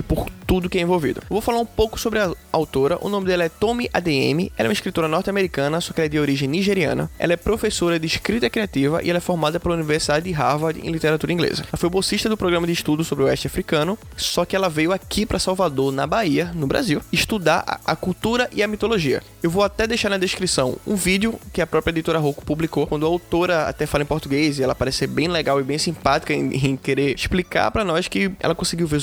por 0.00 0.30
tudo 0.46 0.70
que 0.70 0.78
é 0.78 0.80
envolvido. 0.80 1.20
Vou 1.28 1.40
falar 1.40 1.58
um 1.58 1.66
pouco 1.66 1.98
sobre 1.98 2.20
a 2.20 2.32
autora. 2.52 2.98
O 3.00 3.08
nome 3.08 3.26
dela 3.26 3.42
é 3.42 3.48
Tommy 3.48 3.90
ADM. 3.92 4.48
Ela 4.56 4.66
é 4.66 4.68
uma 4.68 4.72
escritora 4.72 5.08
norte-americana, 5.08 5.80
só 5.80 5.92
que 5.92 6.00
ela 6.00 6.06
é 6.06 6.08
de 6.08 6.20
origem 6.20 6.48
nigeriana. 6.48 7.10
Ela 7.18 7.32
é 7.32 7.36
professora 7.36 7.98
de 7.98 8.06
escrita 8.06 8.48
criativa 8.48 9.02
e 9.02 9.10
ela 9.10 9.16
é 9.16 9.20
formada 9.20 9.58
pela 9.58 9.74
Universidade 9.74 10.26
de 10.26 10.30
Harvard 10.30 10.80
em 10.80 10.88
literatura 10.92 11.32
inglesa. 11.32 11.64
Ela 11.66 11.76
foi 11.76 11.90
bolsista 11.90 12.28
do 12.28 12.36
programa 12.36 12.64
de 12.64 12.72
estudo 12.72 13.02
sobre 13.02 13.24
o 13.24 13.26
oeste 13.26 13.48
africano, 13.48 13.98
só 14.16 14.44
que 14.44 14.54
ela 14.54 14.68
veio 14.68 14.92
aqui 14.92 15.26
para 15.26 15.40
Salvador, 15.40 15.92
na 15.92 16.06
Bahia, 16.06 16.52
no 16.54 16.68
Brasil, 16.68 17.02
estudar 17.10 17.80
a 17.84 17.96
cultura 17.96 18.48
e 18.52 18.62
a 18.62 18.68
mitologia. 18.68 19.20
Eu 19.42 19.50
vou 19.50 19.64
até 19.64 19.84
deixar 19.84 20.10
na 20.10 20.18
descrição 20.18 20.76
um 20.86 20.94
vídeo 20.94 21.40
que 21.52 21.60
a 21.60 21.66
própria 21.66 21.90
editora 21.90 22.20
Rocco 22.20 22.44
publicou, 22.44 22.86
quando 22.86 23.04
a 23.04 23.08
autora 23.08 23.66
até 23.66 23.84
fala 23.84 24.04
em 24.04 24.06
português 24.06 24.60
e 24.60 24.62
ela 24.62 24.76
parece 24.76 24.98
ser 24.98 25.06
bem 25.08 25.26
legal 25.26 25.58
e 25.58 25.64
bem 25.64 25.78
simpática 25.78 26.32
em, 26.32 26.54
em 26.54 26.76
querer 26.76 27.16
explicar 27.16 27.72
para 27.72 27.84
nós 27.84 28.06
que 28.06 28.30
ela 28.38 28.54
conseguiu 28.54 28.86
ver 28.86 29.00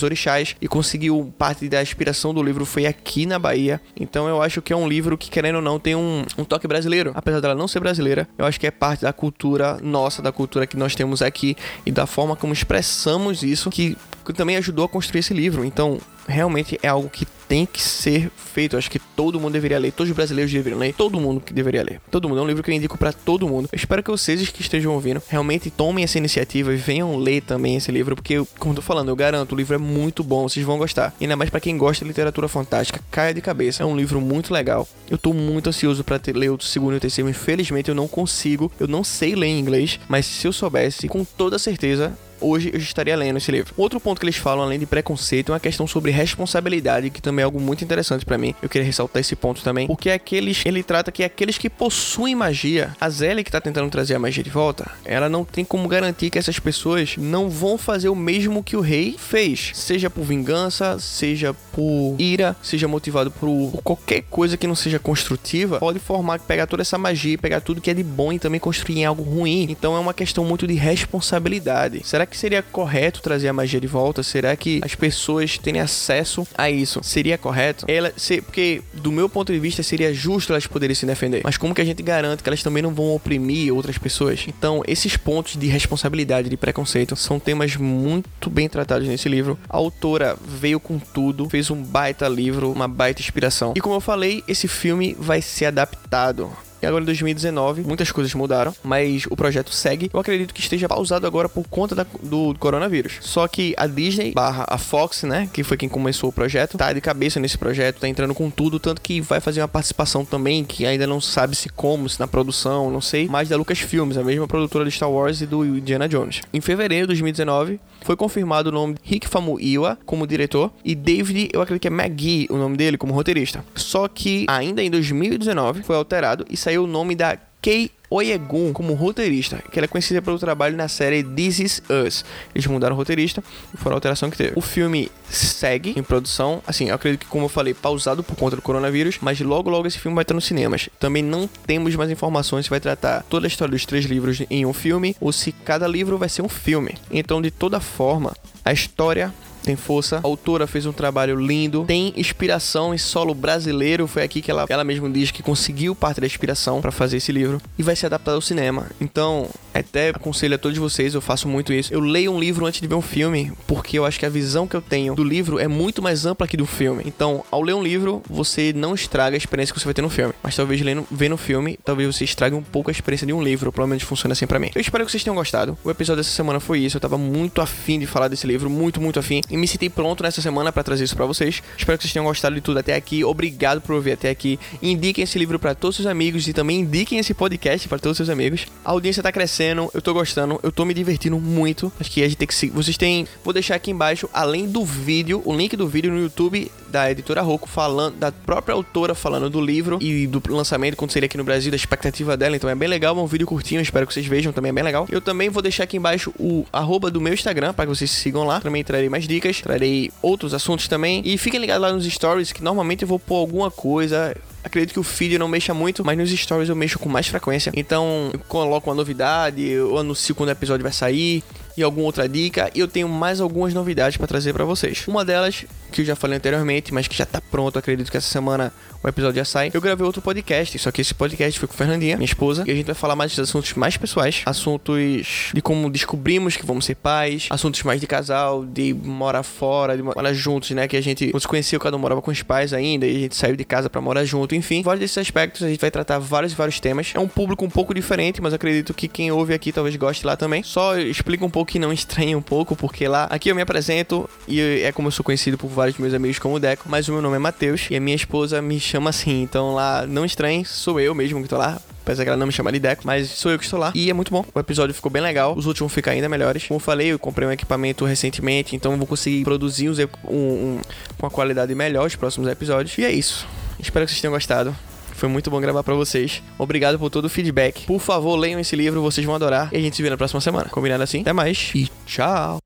e 0.61 0.67
conseguiu 0.67 1.33
parte 1.37 1.67
da 1.67 1.81
inspiração 1.81 2.33
do 2.33 2.43
livro 2.43 2.65
foi 2.65 2.85
aqui 2.85 3.25
na 3.25 3.39
Bahia. 3.39 3.81
Então 3.99 4.27
eu 4.27 4.41
acho 4.41 4.61
que 4.61 4.71
é 4.71 4.75
um 4.75 4.87
livro 4.87 5.17
que, 5.17 5.29
querendo 5.29 5.55
ou 5.55 5.61
não, 5.61 5.79
tem 5.79 5.95
um, 5.95 6.23
um 6.37 6.43
toque 6.43 6.67
brasileiro. 6.67 7.11
Apesar 7.15 7.39
dela 7.39 7.55
não 7.55 7.67
ser 7.67 7.79
brasileira, 7.79 8.27
eu 8.37 8.45
acho 8.45 8.59
que 8.59 8.67
é 8.67 8.71
parte 8.71 9.01
da 9.01 9.13
cultura 9.13 9.77
nossa, 9.81 10.21
da 10.21 10.31
cultura 10.31 10.67
que 10.67 10.77
nós 10.77 10.95
temos 10.95 11.21
aqui 11.21 11.55
e 11.85 11.91
da 11.91 12.05
forma 12.05 12.35
como 12.35 12.53
expressamos 12.53 13.43
isso 13.43 13.69
que 13.69 13.97
também 14.35 14.55
ajudou 14.57 14.85
a 14.85 14.89
construir 14.89 15.19
esse 15.19 15.33
livro. 15.33 15.65
Então, 15.65 15.99
realmente 16.27 16.79
é 16.81 16.87
algo 16.87 17.09
que 17.09 17.25
tem 17.51 17.65
que 17.65 17.81
ser 17.81 18.31
feito. 18.37 18.75
Eu 18.75 18.79
acho 18.79 18.89
que 18.89 18.97
todo 18.97 19.37
mundo 19.37 19.51
deveria 19.51 19.77
ler, 19.77 19.91
todos 19.91 20.09
os 20.09 20.15
brasileiros 20.15 20.51
deveriam 20.51 20.79
ler, 20.79 20.93
todo 20.93 21.19
mundo 21.19 21.41
que 21.41 21.53
deveria 21.53 21.83
ler. 21.83 21.99
Todo 22.09 22.29
mundo, 22.29 22.39
é 22.39 22.43
um 22.43 22.47
livro 22.47 22.63
que 22.63 22.71
eu 22.71 22.75
indico 22.75 22.97
para 22.97 23.11
todo 23.11 23.45
mundo. 23.45 23.67
Eu 23.71 23.75
espero 23.75 24.01
que 24.01 24.09
vocês 24.09 24.49
que 24.49 24.61
estejam 24.61 24.93
ouvindo 24.93 25.21
realmente 25.27 25.69
tomem 25.69 26.03
essa 26.03 26.17
iniciativa 26.17 26.73
e 26.73 26.77
venham 26.77 27.17
ler 27.17 27.41
também 27.41 27.75
esse 27.75 27.91
livro, 27.91 28.15
porque, 28.15 28.41
como 28.57 28.71
eu 28.71 28.75
tô 28.77 28.81
falando, 28.81 29.09
eu 29.09 29.15
garanto, 29.17 29.51
o 29.51 29.55
livro 29.55 29.75
é 29.75 29.77
muito 29.77 30.23
bom, 30.23 30.47
vocês 30.47 30.65
vão 30.65 30.77
gostar. 30.77 31.13
E 31.19 31.25
ainda 31.25 31.35
mais 31.35 31.49
para 31.49 31.59
quem 31.59 31.77
gosta 31.77 32.05
de 32.05 32.09
literatura 32.09 32.47
fantástica, 32.47 33.01
caia 33.11 33.33
de 33.33 33.41
cabeça. 33.41 33.83
É 33.83 33.85
um 33.85 33.97
livro 33.97 34.21
muito 34.21 34.53
legal. 34.53 34.87
Eu 35.09 35.17
tô 35.17 35.33
muito 35.33 35.67
ansioso 35.67 36.05
para 36.05 36.21
ler 36.33 36.51
o 36.51 36.61
segundo 36.61 36.93
e 36.93 36.97
o 36.97 37.01
terceiro. 37.01 37.29
Infelizmente 37.29 37.89
eu 37.89 37.95
não 37.95 38.07
consigo, 38.07 38.71
eu 38.79 38.87
não 38.87 39.03
sei 39.03 39.35
ler 39.35 39.47
em 39.47 39.59
inglês, 39.59 39.99
mas 40.07 40.25
se 40.25 40.47
eu 40.47 40.53
soubesse, 40.53 41.09
com 41.09 41.25
toda 41.25 41.59
certeza 41.59 42.17
hoje 42.41 42.71
eu 42.73 42.79
estaria 42.79 43.15
lendo 43.15 43.37
esse 43.37 43.51
livro. 43.51 43.73
Outro 43.77 43.99
ponto 43.99 44.19
que 44.19 44.25
eles 44.25 44.35
falam, 44.35 44.63
além 44.63 44.79
de 44.79 44.85
preconceito, 44.85 45.51
é 45.51 45.53
uma 45.53 45.59
questão 45.59 45.87
sobre 45.87 46.11
responsabilidade, 46.11 47.09
que 47.09 47.21
também 47.21 47.43
é 47.43 47.45
algo 47.45 47.59
muito 47.59 47.83
interessante 47.83 48.25
para 48.25 48.37
mim. 48.37 48.53
Eu 48.61 48.69
queria 48.69 48.85
ressaltar 48.85 49.19
esse 49.19 49.35
ponto 49.35 49.61
também, 49.63 49.87
porque 49.87 50.09
aqueles, 50.09 50.65
ele 50.65 50.83
trata 50.83 51.11
que 51.11 51.23
aqueles 51.23 51.57
que 51.57 51.69
possuem 51.69 52.35
magia, 52.35 52.95
a 52.99 53.09
Zélia 53.09 53.43
que 53.43 53.51
tá 53.51 53.61
tentando 53.61 53.89
trazer 53.89 54.15
a 54.15 54.19
magia 54.19 54.43
de 54.43 54.49
volta, 54.49 54.89
ela 55.05 55.29
não 55.29 55.43
tem 55.45 55.63
como 55.63 55.87
garantir 55.87 56.29
que 56.29 56.39
essas 56.39 56.59
pessoas 56.59 57.15
não 57.17 57.49
vão 57.49 57.77
fazer 57.77 58.09
o 58.09 58.15
mesmo 58.15 58.63
que 58.63 58.75
o 58.75 58.81
rei 58.81 59.15
fez, 59.17 59.71
seja 59.73 60.09
por 60.09 60.23
vingança, 60.23 60.99
seja 60.99 61.53
por 61.71 62.15
ira, 62.19 62.55
seja 62.61 62.87
motivado 62.87 63.31
por, 63.31 63.71
por 63.71 63.81
qualquer 63.81 64.23
coisa 64.23 64.57
que 64.57 64.67
não 64.67 64.75
seja 64.75 64.99
construtiva, 64.99 65.79
pode 65.79 65.99
formar, 65.99 66.39
pegar 66.39 66.67
toda 66.67 66.81
essa 66.81 66.97
magia, 66.97 67.37
pegar 67.37 67.61
tudo 67.61 67.81
que 67.81 67.89
é 67.89 67.93
de 67.93 68.03
bom 68.03 68.33
e 68.33 68.39
também 68.39 68.59
construir 68.59 68.99
em 68.99 69.05
algo 69.05 69.23
ruim. 69.23 69.67
Então 69.69 69.95
é 69.95 69.99
uma 69.99 70.13
questão 70.13 70.43
muito 70.43 70.67
de 70.67 70.73
responsabilidade. 70.73 72.01
Será 72.03 72.25
que 72.25 72.30
que 72.31 72.37
seria 72.37 72.63
correto 72.63 73.21
trazer 73.21 73.49
a 73.49 73.53
magia 73.53 73.79
de 73.79 73.87
volta? 73.87 74.23
Será 74.23 74.55
que 74.55 74.81
as 74.83 74.95
pessoas 74.95 75.57
terem 75.57 75.81
acesso 75.81 76.47
a 76.57 76.71
isso 76.71 77.01
seria 77.03 77.37
correto? 77.37 77.85
Ela, 77.87 78.13
se, 78.15 78.41
porque 78.41 78.81
do 78.93 79.11
meu 79.11 79.27
ponto 79.27 79.51
de 79.51 79.59
vista 79.59 79.83
seria 79.83 80.13
justo 80.13 80.53
elas 80.53 80.65
poderem 80.65 80.95
se 80.95 81.05
defender. 81.05 81.41
Mas 81.43 81.57
como 81.57 81.75
que 81.75 81.81
a 81.81 81.85
gente 81.85 82.01
garante 82.01 82.41
que 82.41 82.49
elas 82.49 82.63
também 82.63 82.81
não 82.81 82.93
vão 82.93 83.13
oprimir 83.13 83.73
outras 83.73 83.97
pessoas? 83.97 84.45
Então, 84.47 84.81
esses 84.87 85.17
pontos 85.17 85.57
de 85.57 85.67
responsabilidade, 85.67 86.49
de 86.49 86.57
preconceito, 86.57 87.15
são 87.15 87.39
temas 87.39 87.75
muito 87.75 88.49
bem 88.49 88.69
tratados 88.69 89.07
nesse 89.07 89.27
livro. 89.27 89.59
A 89.69 89.77
autora 89.77 90.37
veio 90.43 90.79
com 90.79 90.97
tudo, 90.97 91.49
fez 91.49 91.69
um 91.69 91.83
baita 91.83 92.27
livro, 92.27 92.71
uma 92.71 92.87
baita 92.87 93.21
inspiração. 93.21 93.73
E 93.75 93.81
como 93.81 93.95
eu 93.95 94.01
falei, 94.01 94.43
esse 94.47 94.67
filme 94.67 95.15
vai 95.19 95.41
ser 95.41 95.65
adaptado 95.65 96.51
e 96.81 96.85
agora 96.85 97.03
em 97.03 97.05
2019, 97.05 97.81
muitas 97.81 98.11
coisas 98.11 98.33
mudaram, 98.33 98.73
mas 98.83 99.25
o 99.29 99.35
projeto 99.35 99.71
segue. 99.71 100.09
Eu 100.13 100.19
acredito 100.19 100.53
que 100.53 100.61
esteja 100.61 100.87
pausado 100.87 101.27
agora 101.27 101.47
por 101.47 101.67
conta 101.67 101.95
da, 101.95 102.05
do 102.23 102.55
coronavírus. 102.59 103.17
Só 103.21 103.47
que 103.47 103.73
a 103.77 103.87
Disney 103.87 104.31
barra 104.31 104.65
a 104.67 104.77
Fox, 104.77 105.23
né, 105.23 105.49
que 105.51 105.63
foi 105.63 105.77
quem 105.77 105.89
começou 105.89 106.29
o 106.29 106.33
projeto, 106.33 106.77
tá 106.77 106.91
de 106.93 107.01
cabeça 107.01 107.39
nesse 107.39 107.57
projeto, 107.57 107.99
tá 107.99 108.07
entrando 108.07 108.33
com 108.33 108.49
tudo, 108.49 108.79
tanto 108.79 109.01
que 109.01 109.21
vai 109.21 109.39
fazer 109.39 109.61
uma 109.61 109.67
participação 109.67 110.25
também, 110.25 110.63
que 110.63 110.85
ainda 110.85 111.05
não 111.05 111.21
sabe 111.21 111.55
se 111.55 111.69
como, 111.69 112.07
se 112.09 112.19
na 112.19 112.27
produção, 112.27 112.89
não 112.89 113.01
sei, 113.01 113.27
mas 113.27 113.49
da 113.49 113.57
Lucasfilms, 113.57 114.17
a 114.17 114.23
mesma 114.23 114.47
produtora 114.47 114.85
de 114.85 114.91
Star 114.91 115.09
Wars 115.09 115.41
e 115.41 115.45
do 115.45 115.65
Indiana 115.65 116.07
Jones. 116.07 116.41
Em 116.53 116.61
fevereiro 116.61 117.03
de 117.03 117.07
2019, 117.07 117.79
foi 118.01 118.15
confirmado 118.15 118.69
o 118.69 118.71
nome 118.71 118.95
Rick 119.03 119.27
Famuyiwa 119.27 119.97
como 120.05 120.25
diretor 120.25 120.71
e 120.83 120.95
David, 120.95 121.49
eu 121.53 121.61
acredito 121.61 121.81
que 121.81 121.87
é 121.87 121.91
McGee 121.91 122.47
o 122.49 122.57
nome 122.57 122.77
dele, 122.77 122.97
como 122.97 123.13
roteirista. 123.13 123.63
Só 123.75 124.07
que 124.07 124.45
ainda 124.47 124.81
em 124.81 124.89
2019 124.89 125.83
foi 125.83 125.95
alterado 125.95 126.45
e 126.49 126.57
saiu 126.57 126.70
o 126.77 126.87
nome 126.87 127.15
da 127.15 127.37
Kei 127.61 127.91
Oyegun 128.09 128.73
como 128.73 128.93
roteirista, 128.93 129.63
que 129.71 129.79
ela 129.79 129.85
é 129.85 129.87
conhecida 129.87 130.21
pelo 130.21 130.37
trabalho 130.37 130.75
na 130.75 130.89
série 130.89 131.23
This 131.23 131.59
Is 131.59 131.83
Us. 131.89 132.25
Eles 132.53 132.67
mudaram 132.67 132.93
o 132.93 132.97
roteirista 132.97 133.41
e 133.73 133.77
foram 133.77 133.95
a 133.95 133.97
alteração 133.97 134.29
que 134.29 134.35
teve. 134.35 134.51
O 134.55 134.61
filme 134.61 135.09
segue 135.29 135.93
em 135.97 136.03
produção, 136.03 136.61
assim, 136.67 136.89
eu 136.89 136.95
acredito 136.95 137.21
que, 137.21 137.27
como 137.27 137.45
eu 137.45 137.49
falei, 137.49 137.73
pausado 137.73 138.21
por 138.21 138.35
conta 138.35 138.57
do 138.57 138.61
coronavírus, 138.61 139.17
mas 139.21 139.39
logo 139.39 139.69
logo 139.69 139.87
esse 139.87 139.97
filme 139.97 140.13
vai 140.15 140.23
estar 140.23 140.33
nos 140.33 140.43
cinemas. 140.43 140.89
Também 140.99 141.23
não 141.23 141.47
temos 141.65 141.95
mais 141.95 142.11
informações 142.11 142.65
se 142.65 142.69
vai 142.69 142.81
tratar 142.81 143.23
toda 143.29 143.45
a 143.45 143.47
história 143.47 143.71
dos 143.71 143.85
três 143.85 144.03
livros 144.03 144.41
em 144.49 144.65
um 144.65 144.73
filme 144.73 145.15
ou 145.21 145.31
se 145.31 145.53
cada 145.53 145.87
livro 145.87 146.17
vai 146.17 146.27
ser 146.27 146.41
um 146.41 146.49
filme. 146.49 146.95
Então, 147.09 147.41
de 147.41 147.49
toda 147.49 147.79
forma, 147.79 148.35
a 148.65 148.73
história 148.73 149.33
tem 149.63 149.75
força. 149.75 150.17
A 150.17 150.27
autora 150.27 150.67
fez 150.67 150.85
um 150.85 150.91
trabalho 150.91 151.39
lindo, 151.39 151.85
tem 151.85 152.13
inspiração 152.15 152.93
em 152.93 152.97
solo 152.97 153.33
brasileiro. 153.33 154.07
Foi 154.07 154.23
aqui 154.23 154.41
que 154.41 154.51
ela, 154.51 154.65
ela 154.69 154.83
mesma 154.83 155.09
diz 155.09 155.31
que 155.31 155.43
conseguiu 155.43 155.95
parte 155.95 156.21
da 156.21 156.27
inspiração 156.27 156.81
para 156.81 156.91
fazer 156.91 157.17
esse 157.17 157.31
livro 157.31 157.61
e 157.77 157.83
vai 157.83 157.95
ser 157.95 158.07
adaptado 158.07 158.35
ao 158.35 158.41
cinema. 158.41 158.87
Então, 158.99 159.47
Até 159.73 160.09
aconselho 160.09 160.55
a 160.55 160.57
todos 160.57 160.77
vocês, 160.77 161.13
eu 161.13 161.21
faço 161.21 161.47
muito 161.47 161.73
isso. 161.73 161.93
Eu 161.93 161.99
leio 161.99 162.31
um 162.31 162.39
livro 162.39 162.65
antes 162.65 162.81
de 162.81 162.87
ver 162.87 162.95
um 162.95 163.01
filme, 163.01 163.51
porque 163.67 163.97
eu 163.97 164.05
acho 164.05 164.19
que 164.19 164.25
a 164.25 164.29
visão 164.29 164.67
que 164.67 164.75
eu 164.75 164.81
tenho 164.81 165.15
do 165.15 165.23
livro 165.23 165.59
é 165.59 165.67
muito 165.67 166.01
mais 166.01 166.25
ampla 166.25 166.47
que 166.47 166.57
do 166.57 166.65
filme. 166.65 167.03
Então, 167.05 167.43
ao 167.49 167.61
ler 167.61 167.73
um 167.73 167.83
livro, 167.83 168.21
você 168.29 168.73
não 168.73 168.93
estraga 168.93 169.35
a 169.35 169.37
experiência 169.37 169.73
que 169.73 169.79
você 169.79 169.85
vai 169.85 169.93
ter 169.93 170.01
no 170.01 170.09
filme. 170.09 170.33
Mas 170.43 170.55
talvez 170.55 170.81
lendo, 170.81 171.05
vendo 171.09 171.35
o 171.35 171.37
filme, 171.37 171.79
talvez 171.83 172.15
você 172.15 172.23
estrague 172.23 172.55
um 172.55 172.63
pouco 172.63 172.89
a 172.89 172.91
experiência 172.91 173.25
de 173.25 173.33
um 173.33 173.41
livro. 173.41 173.71
Pelo 173.71 173.87
menos 173.87 174.03
funciona 174.03 174.33
assim 174.33 174.47
pra 174.47 174.59
mim. 174.59 174.71
Eu 174.73 174.81
espero 174.81 175.05
que 175.05 175.11
vocês 175.11 175.23
tenham 175.23 175.35
gostado. 175.35 175.77
O 175.83 175.89
episódio 175.89 176.23
dessa 176.23 176.35
semana 176.35 176.59
foi 176.59 176.79
isso. 176.79 176.97
Eu 176.97 177.01
tava 177.01 177.17
muito 177.17 177.61
afim 177.61 177.99
de 177.99 178.05
falar 178.05 178.27
desse 178.27 178.45
livro, 178.45 178.69
muito, 178.69 178.99
muito 178.99 179.19
afim. 179.19 179.41
E 179.49 179.57
me 179.57 179.67
senti 179.67 179.89
pronto 179.89 180.23
nessa 180.23 180.41
semana 180.41 180.71
para 180.71 180.83
trazer 180.83 181.03
isso 181.03 181.15
para 181.15 181.25
vocês. 181.25 181.61
Espero 181.77 181.97
que 181.97 182.03
vocês 182.03 182.13
tenham 182.13 182.25
gostado 182.25 182.55
de 182.55 182.61
tudo 182.61 182.79
até 182.79 182.95
aqui. 182.95 183.23
Obrigado 183.23 183.81
por 183.81 183.95
ouvir 183.95 184.13
até 184.13 184.29
aqui. 184.29 184.59
Indiquem 184.81 185.23
esse 185.23 185.37
livro 185.39 185.57
para 185.59 185.73
todos 185.73 185.97
os 185.97 186.03
seus 186.03 186.11
amigos 186.11 186.47
e 186.47 186.53
também 186.53 186.81
indiquem 186.81 187.19
esse 187.19 187.33
podcast 187.33 187.87
para 187.87 187.99
todos 187.99 188.11
os 188.11 188.17
seus 188.17 188.29
amigos. 188.29 188.65
A 188.83 188.91
audiência 188.91 189.23
tá 189.23 189.31
crescendo, 189.31 189.60
eu 189.93 190.01
tô 190.01 190.13
gostando, 190.13 190.59
eu 190.63 190.71
tô 190.71 190.85
me 190.85 190.93
divertindo 190.93 191.39
muito. 191.39 191.91
Acho 191.99 192.11
que 192.11 192.21
a 192.21 192.27
gente 192.27 192.37
tem 192.37 192.47
que 192.47 192.55
seguir. 192.55 192.73
Vocês 192.73 192.97
têm. 192.97 193.27
Vou 193.43 193.53
deixar 193.53 193.75
aqui 193.75 193.91
embaixo, 193.91 194.29
além 194.33 194.67
do 194.67 194.83
vídeo, 194.83 195.41
o 195.45 195.55
link 195.55 195.75
do 195.75 195.87
vídeo 195.87 196.11
no 196.11 196.19
YouTube 196.19 196.71
da 196.89 197.09
editora 197.09 197.41
Rocco, 197.41 197.69
falando, 197.69 198.17
da 198.17 198.31
própria 198.31 198.75
autora 198.75 199.15
falando 199.15 199.49
do 199.49 199.61
livro 199.61 199.97
e 200.01 200.27
do 200.27 200.41
lançamento, 200.49 200.97
quando 200.97 201.11
seria 201.11 201.25
aqui 201.25 201.37
no 201.37 201.43
Brasil, 201.43 201.71
da 201.71 201.77
expectativa 201.77 202.35
dela. 202.35 202.55
Então 202.55 202.69
é 202.69 202.75
bem 202.75 202.89
legal, 202.89 203.17
é 203.17 203.21
um 203.21 203.25
vídeo 203.25 203.47
curtinho, 203.47 203.81
espero 203.81 204.05
que 204.05 204.13
vocês 204.13 204.25
vejam, 204.25 204.51
também 204.51 204.69
é 204.69 204.73
bem 204.73 204.83
legal. 204.83 205.07
Eu 205.09 205.21
também 205.21 205.49
vou 205.49 205.61
deixar 205.61 205.85
aqui 205.85 205.97
embaixo 205.97 206.33
o 206.37 206.65
arroba 206.71 207.09
do 207.09 207.21
meu 207.21 207.33
Instagram, 207.33 207.73
para 207.73 207.85
que 207.85 207.95
vocês 207.95 208.11
sigam 208.11 208.43
lá. 208.43 208.59
Também 208.59 208.83
trarei 208.83 209.09
mais 209.09 209.27
dicas, 209.27 209.61
trarei 209.61 210.11
outros 210.21 210.53
assuntos 210.53 210.87
também. 210.87 211.21
E 211.25 211.37
fiquem 211.37 211.59
ligados 211.59 211.81
lá 211.81 211.93
nos 211.93 212.05
stories, 212.05 212.51
que 212.51 212.63
normalmente 212.63 213.03
eu 213.03 213.07
vou 213.07 213.19
pôr 213.19 213.37
alguma 213.37 213.71
coisa 213.71 214.35
Acredito 214.63 214.93
que 214.93 214.99
o 214.99 215.03
feed 215.03 215.37
não 215.37 215.47
mexa 215.47 215.73
muito, 215.73 216.05
mas 216.05 216.17
nos 216.17 216.29
stories 216.29 216.69
eu 216.69 216.75
mexo 216.75 216.99
com 216.99 217.09
mais 217.09 217.27
frequência. 217.27 217.71
Então, 217.75 218.29
eu 218.33 218.39
coloco 218.47 218.89
uma 218.89 218.95
novidade, 218.95 219.67
eu 219.67 219.97
anuncio 219.97 220.35
quando 220.35 220.49
o 220.49 220.51
episódio 220.51 220.83
vai 220.83 220.91
sair 220.93 221.43
e 221.75 221.83
alguma 221.83 222.05
outra 222.05 222.27
dica. 222.29 222.69
E 222.75 222.79
eu 222.79 222.87
tenho 222.87 223.09
mais 223.09 223.41
algumas 223.41 223.73
novidades 223.73 224.17
para 224.17 224.27
trazer 224.27 224.53
para 224.53 224.65
vocês. 224.65 225.07
Uma 225.07 225.25
delas, 225.25 225.65
que 225.91 226.01
eu 226.01 226.05
já 226.05 226.15
falei 226.15 226.37
anteriormente, 226.37 226.93
mas 226.93 227.07
que 227.07 227.15
já 227.15 227.25
tá 227.25 227.41
pronto, 227.41 227.79
acredito 227.79 228.11
que 228.11 228.17
essa 228.17 228.29
semana 228.29 228.71
o 229.03 229.07
episódio 229.07 229.37
já 229.37 229.45
sai. 229.45 229.71
Eu 229.73 229.81
gravei 229.81 230.05
outro 230.05 230.21
podcast, 230.21 230.77
só 230.77 230.91
que 230.91 231.01
esse 231.01 231.13
podcast 231.13 231.59
foi 231.59 231.67
com 231.67 231.73
Fernandinha, 231.73 232.17
minha 232.17 232.25
esposa, 232.25 232.63
e 232.67 232.71
a 232.71 232.75
gente 232.75 232.85
vai 232.85 232.95
falar 232.95 233.15
mais 233.15 233.31
de 233.31 233.41
assuntos 233.41 233.73
mais 233.73 233.97
pessoais, 233.97 234.41
assuntos 234.45 235.51
de 235.53 235.61
como 235.61 235.89
descobrimos 235.89 236.55
que 236.55 236.65
vamos 236.65 236.85
ser 236.85 236.95
pais, 236.95 237.47
assuntos 237.49 237.81
mais 237.83 237.99
de 237.99 238.07
casal, 238.07 238.65
de 238.65 238.93
morar 238.93 239.43
fora, 239.43 239.95
de 239.97 240.03
morar 240.03 240.33
juntos, 240.33 240.71
né? 240.71 240.87
Que 240.87 240.97
a 240.97 241.01
gente 241.01 241.31
se 241.37 241.47
conheceu, 241.47 241.79
cada 241.79 241.97
um 241.97 241.99
morava 241.99 242.21
com 242.21 242.31
os 242.31 242.43
pais 242.43 242.73
ainda, 242.73 243.05
e 243.05 243.15
a 243.15 243.19
gente 243.19 243.35
saiu 243.35 243.55
de 243.55 243.65
casa 243.65 243.89
para 243.89 244.01
morar 244.01 244.23
junto, 244.23 244.53
enfim. 244.55 244.81
Vários 244.83 245.01
desses 245.01 245.17
aspectos 245.17 245.63
a 245.63 245.69
gente 245.69 245.79
vai 245.79 245.89
tratar 245.89 246.19
vários 246.19 246.53
e 246.53 246.55
vários 246.55 246.79
temas. 246.79 247.11
É 247.15 247.19
um 247.19 247.27
público 247.27 247.65
um 247.65 247.69
pouco 247.69 247.93
diferente, 247.93 248.41
mas 248.41 248.53
acredito 248.53 248.93
que 248.93 249.07
quem 249.07 249.31
ouve 249.31 249.53
aqui 249.53 249.71
talvez 249.71 249.95
goste 249.95 250.25
lá 250.25 250.35
também. 250.35 250.63
Só 250.63 250.97
explica 250.97 251.43
um 251.45 251.49
pouco 251.49 251.71
que 251.71 251.79
não 251.79 251.91
estranhe 251.91 252.35
um 252.35 252.41
pouco, 252.41 252.75
porque 252.75 253.07
lá 253.07 253.25
aqui 253.25 253.49
eu 253.49 253.55
me 253.55 253.61
apresento 253.61 254.29
e 254.47 254.81
é 254.83 254.91
como 254.91 255.07
eu 255.07 255.11
sou 255.11 255.23
conhecido 255.23 255.57
por 255.57 255.67
vários 255.67 255.97
meus 255.97 256.13
amigos 256.13 256.37
como 256.39 256.59
Deco, 256.59 256.85
mas 256.87 257.07
o 257.07 257.13
meu 257.13 257.21
nome 257.21 257.35
é 257.35 257.39
Matheus 257.39 257.87
e 257.89 257.95
a 257.95 257.99
minha 257.99 258.15
esposa 258.15 258.61
me 258.61 258.79
chama 258.91 259.09
assim. 259.09 259.41
Então 259.41 259.73
lá, 259.73 260.05
não 260.05 260.25
estranhe, 260.25 260.65
sou 260.65 260.99
eu 260.99 261.15
mesmo 261.15 261.41
que 261.41 261.47
tô 261.47 261.57
lá. 261.57 261.79
Apesar 262.03 262.23
que 262.23 262.29
ela 262.29 262.37
não 262.37 262.47
me 262.47 262.51
chama 262.51 262.71
de 262.71 262.79
Deco, 262.79 263.03
mas 263.05 263.29
sou 263.29 263.51
eu 263.51 263.59
que 263.59 263.63
estou 263.63 263.79
lá. 263.79 263.91
E 263.93 264.09
é 264.09 264.13
muito 264.13 264.31
bom. 264.31 264.43
O 264.53 264.59
episódio 264.59 264.93
ficou 264.93 265.11
bem 265.11 265.21
legal. 265.21 265.55
Os 265.55 265.67
últimos 265.67 265.91
vão 265.91 265.95
ficar 265.95 266.11
ainda 266.11 266.27
melhores. 266.27 266.65
Como 266.67 266.77
eu 266.77 266.81
falei, 266.81 267.07
eu 267.07 267.19
comprei 267.19 267.47
um 267.47 267.51
equipamento 267.51 268.05
recentemente, 268.05 268.75
então 268.75 268.97
vou 268.97 269.05
conseguir 269.05 269.43
produzir 269.43 269.89
um, 269.89 269.93
um, 270.27 270.79
com 271.17 271.25
uma 271.25 271.29
qualidade 271.29 271.73
melhor 271.75 272.07
os 272.07 272.15
próximos 272.15 272.49
episódios. 272.49 272.97
E 272.97 273.05
é 273.05 273.11
isso. 273.11 273.47
Espero 273.79 274.05
que 274.05 274.11
vocês 274.11 274.21
tenham 274.21 274.33
gostado. 274.33 274.75
Foi 275.13 275.29
muito 275.29 275.51
bom 275.51 275.61
gravar 275.61 275.83
para 275.83 275.93
vocês. 275.93 276.41
Obrigado 276.57 276.97
por 276.97 277.11
todo 277.11 277.25
o 277.25 277.29
feedback. 277.29 277.85
Por 277.85 277.99
favor, 277.99 278.35
leiam 278.35 278.59
esse 278.59 278.75
livro, 278.75 279.01
vocês 279.03 279.23
vão 279.23 279.35
adorar. 279.35 279.69
E 279.71 279.77
a 279.77 279.79
gente 279.79 279.95
se 279.95 280.01
vê 280.01 280.09
na 280.09 280.17
próxima 280.17 280.41
semana. 280.41 280.69
Combinado 280.69 281.03
assim? 281.03 281.21
Até 281.21 281.33
mais 281.33 281.71
e 281.75 281.87
tchau. 282.07 282.60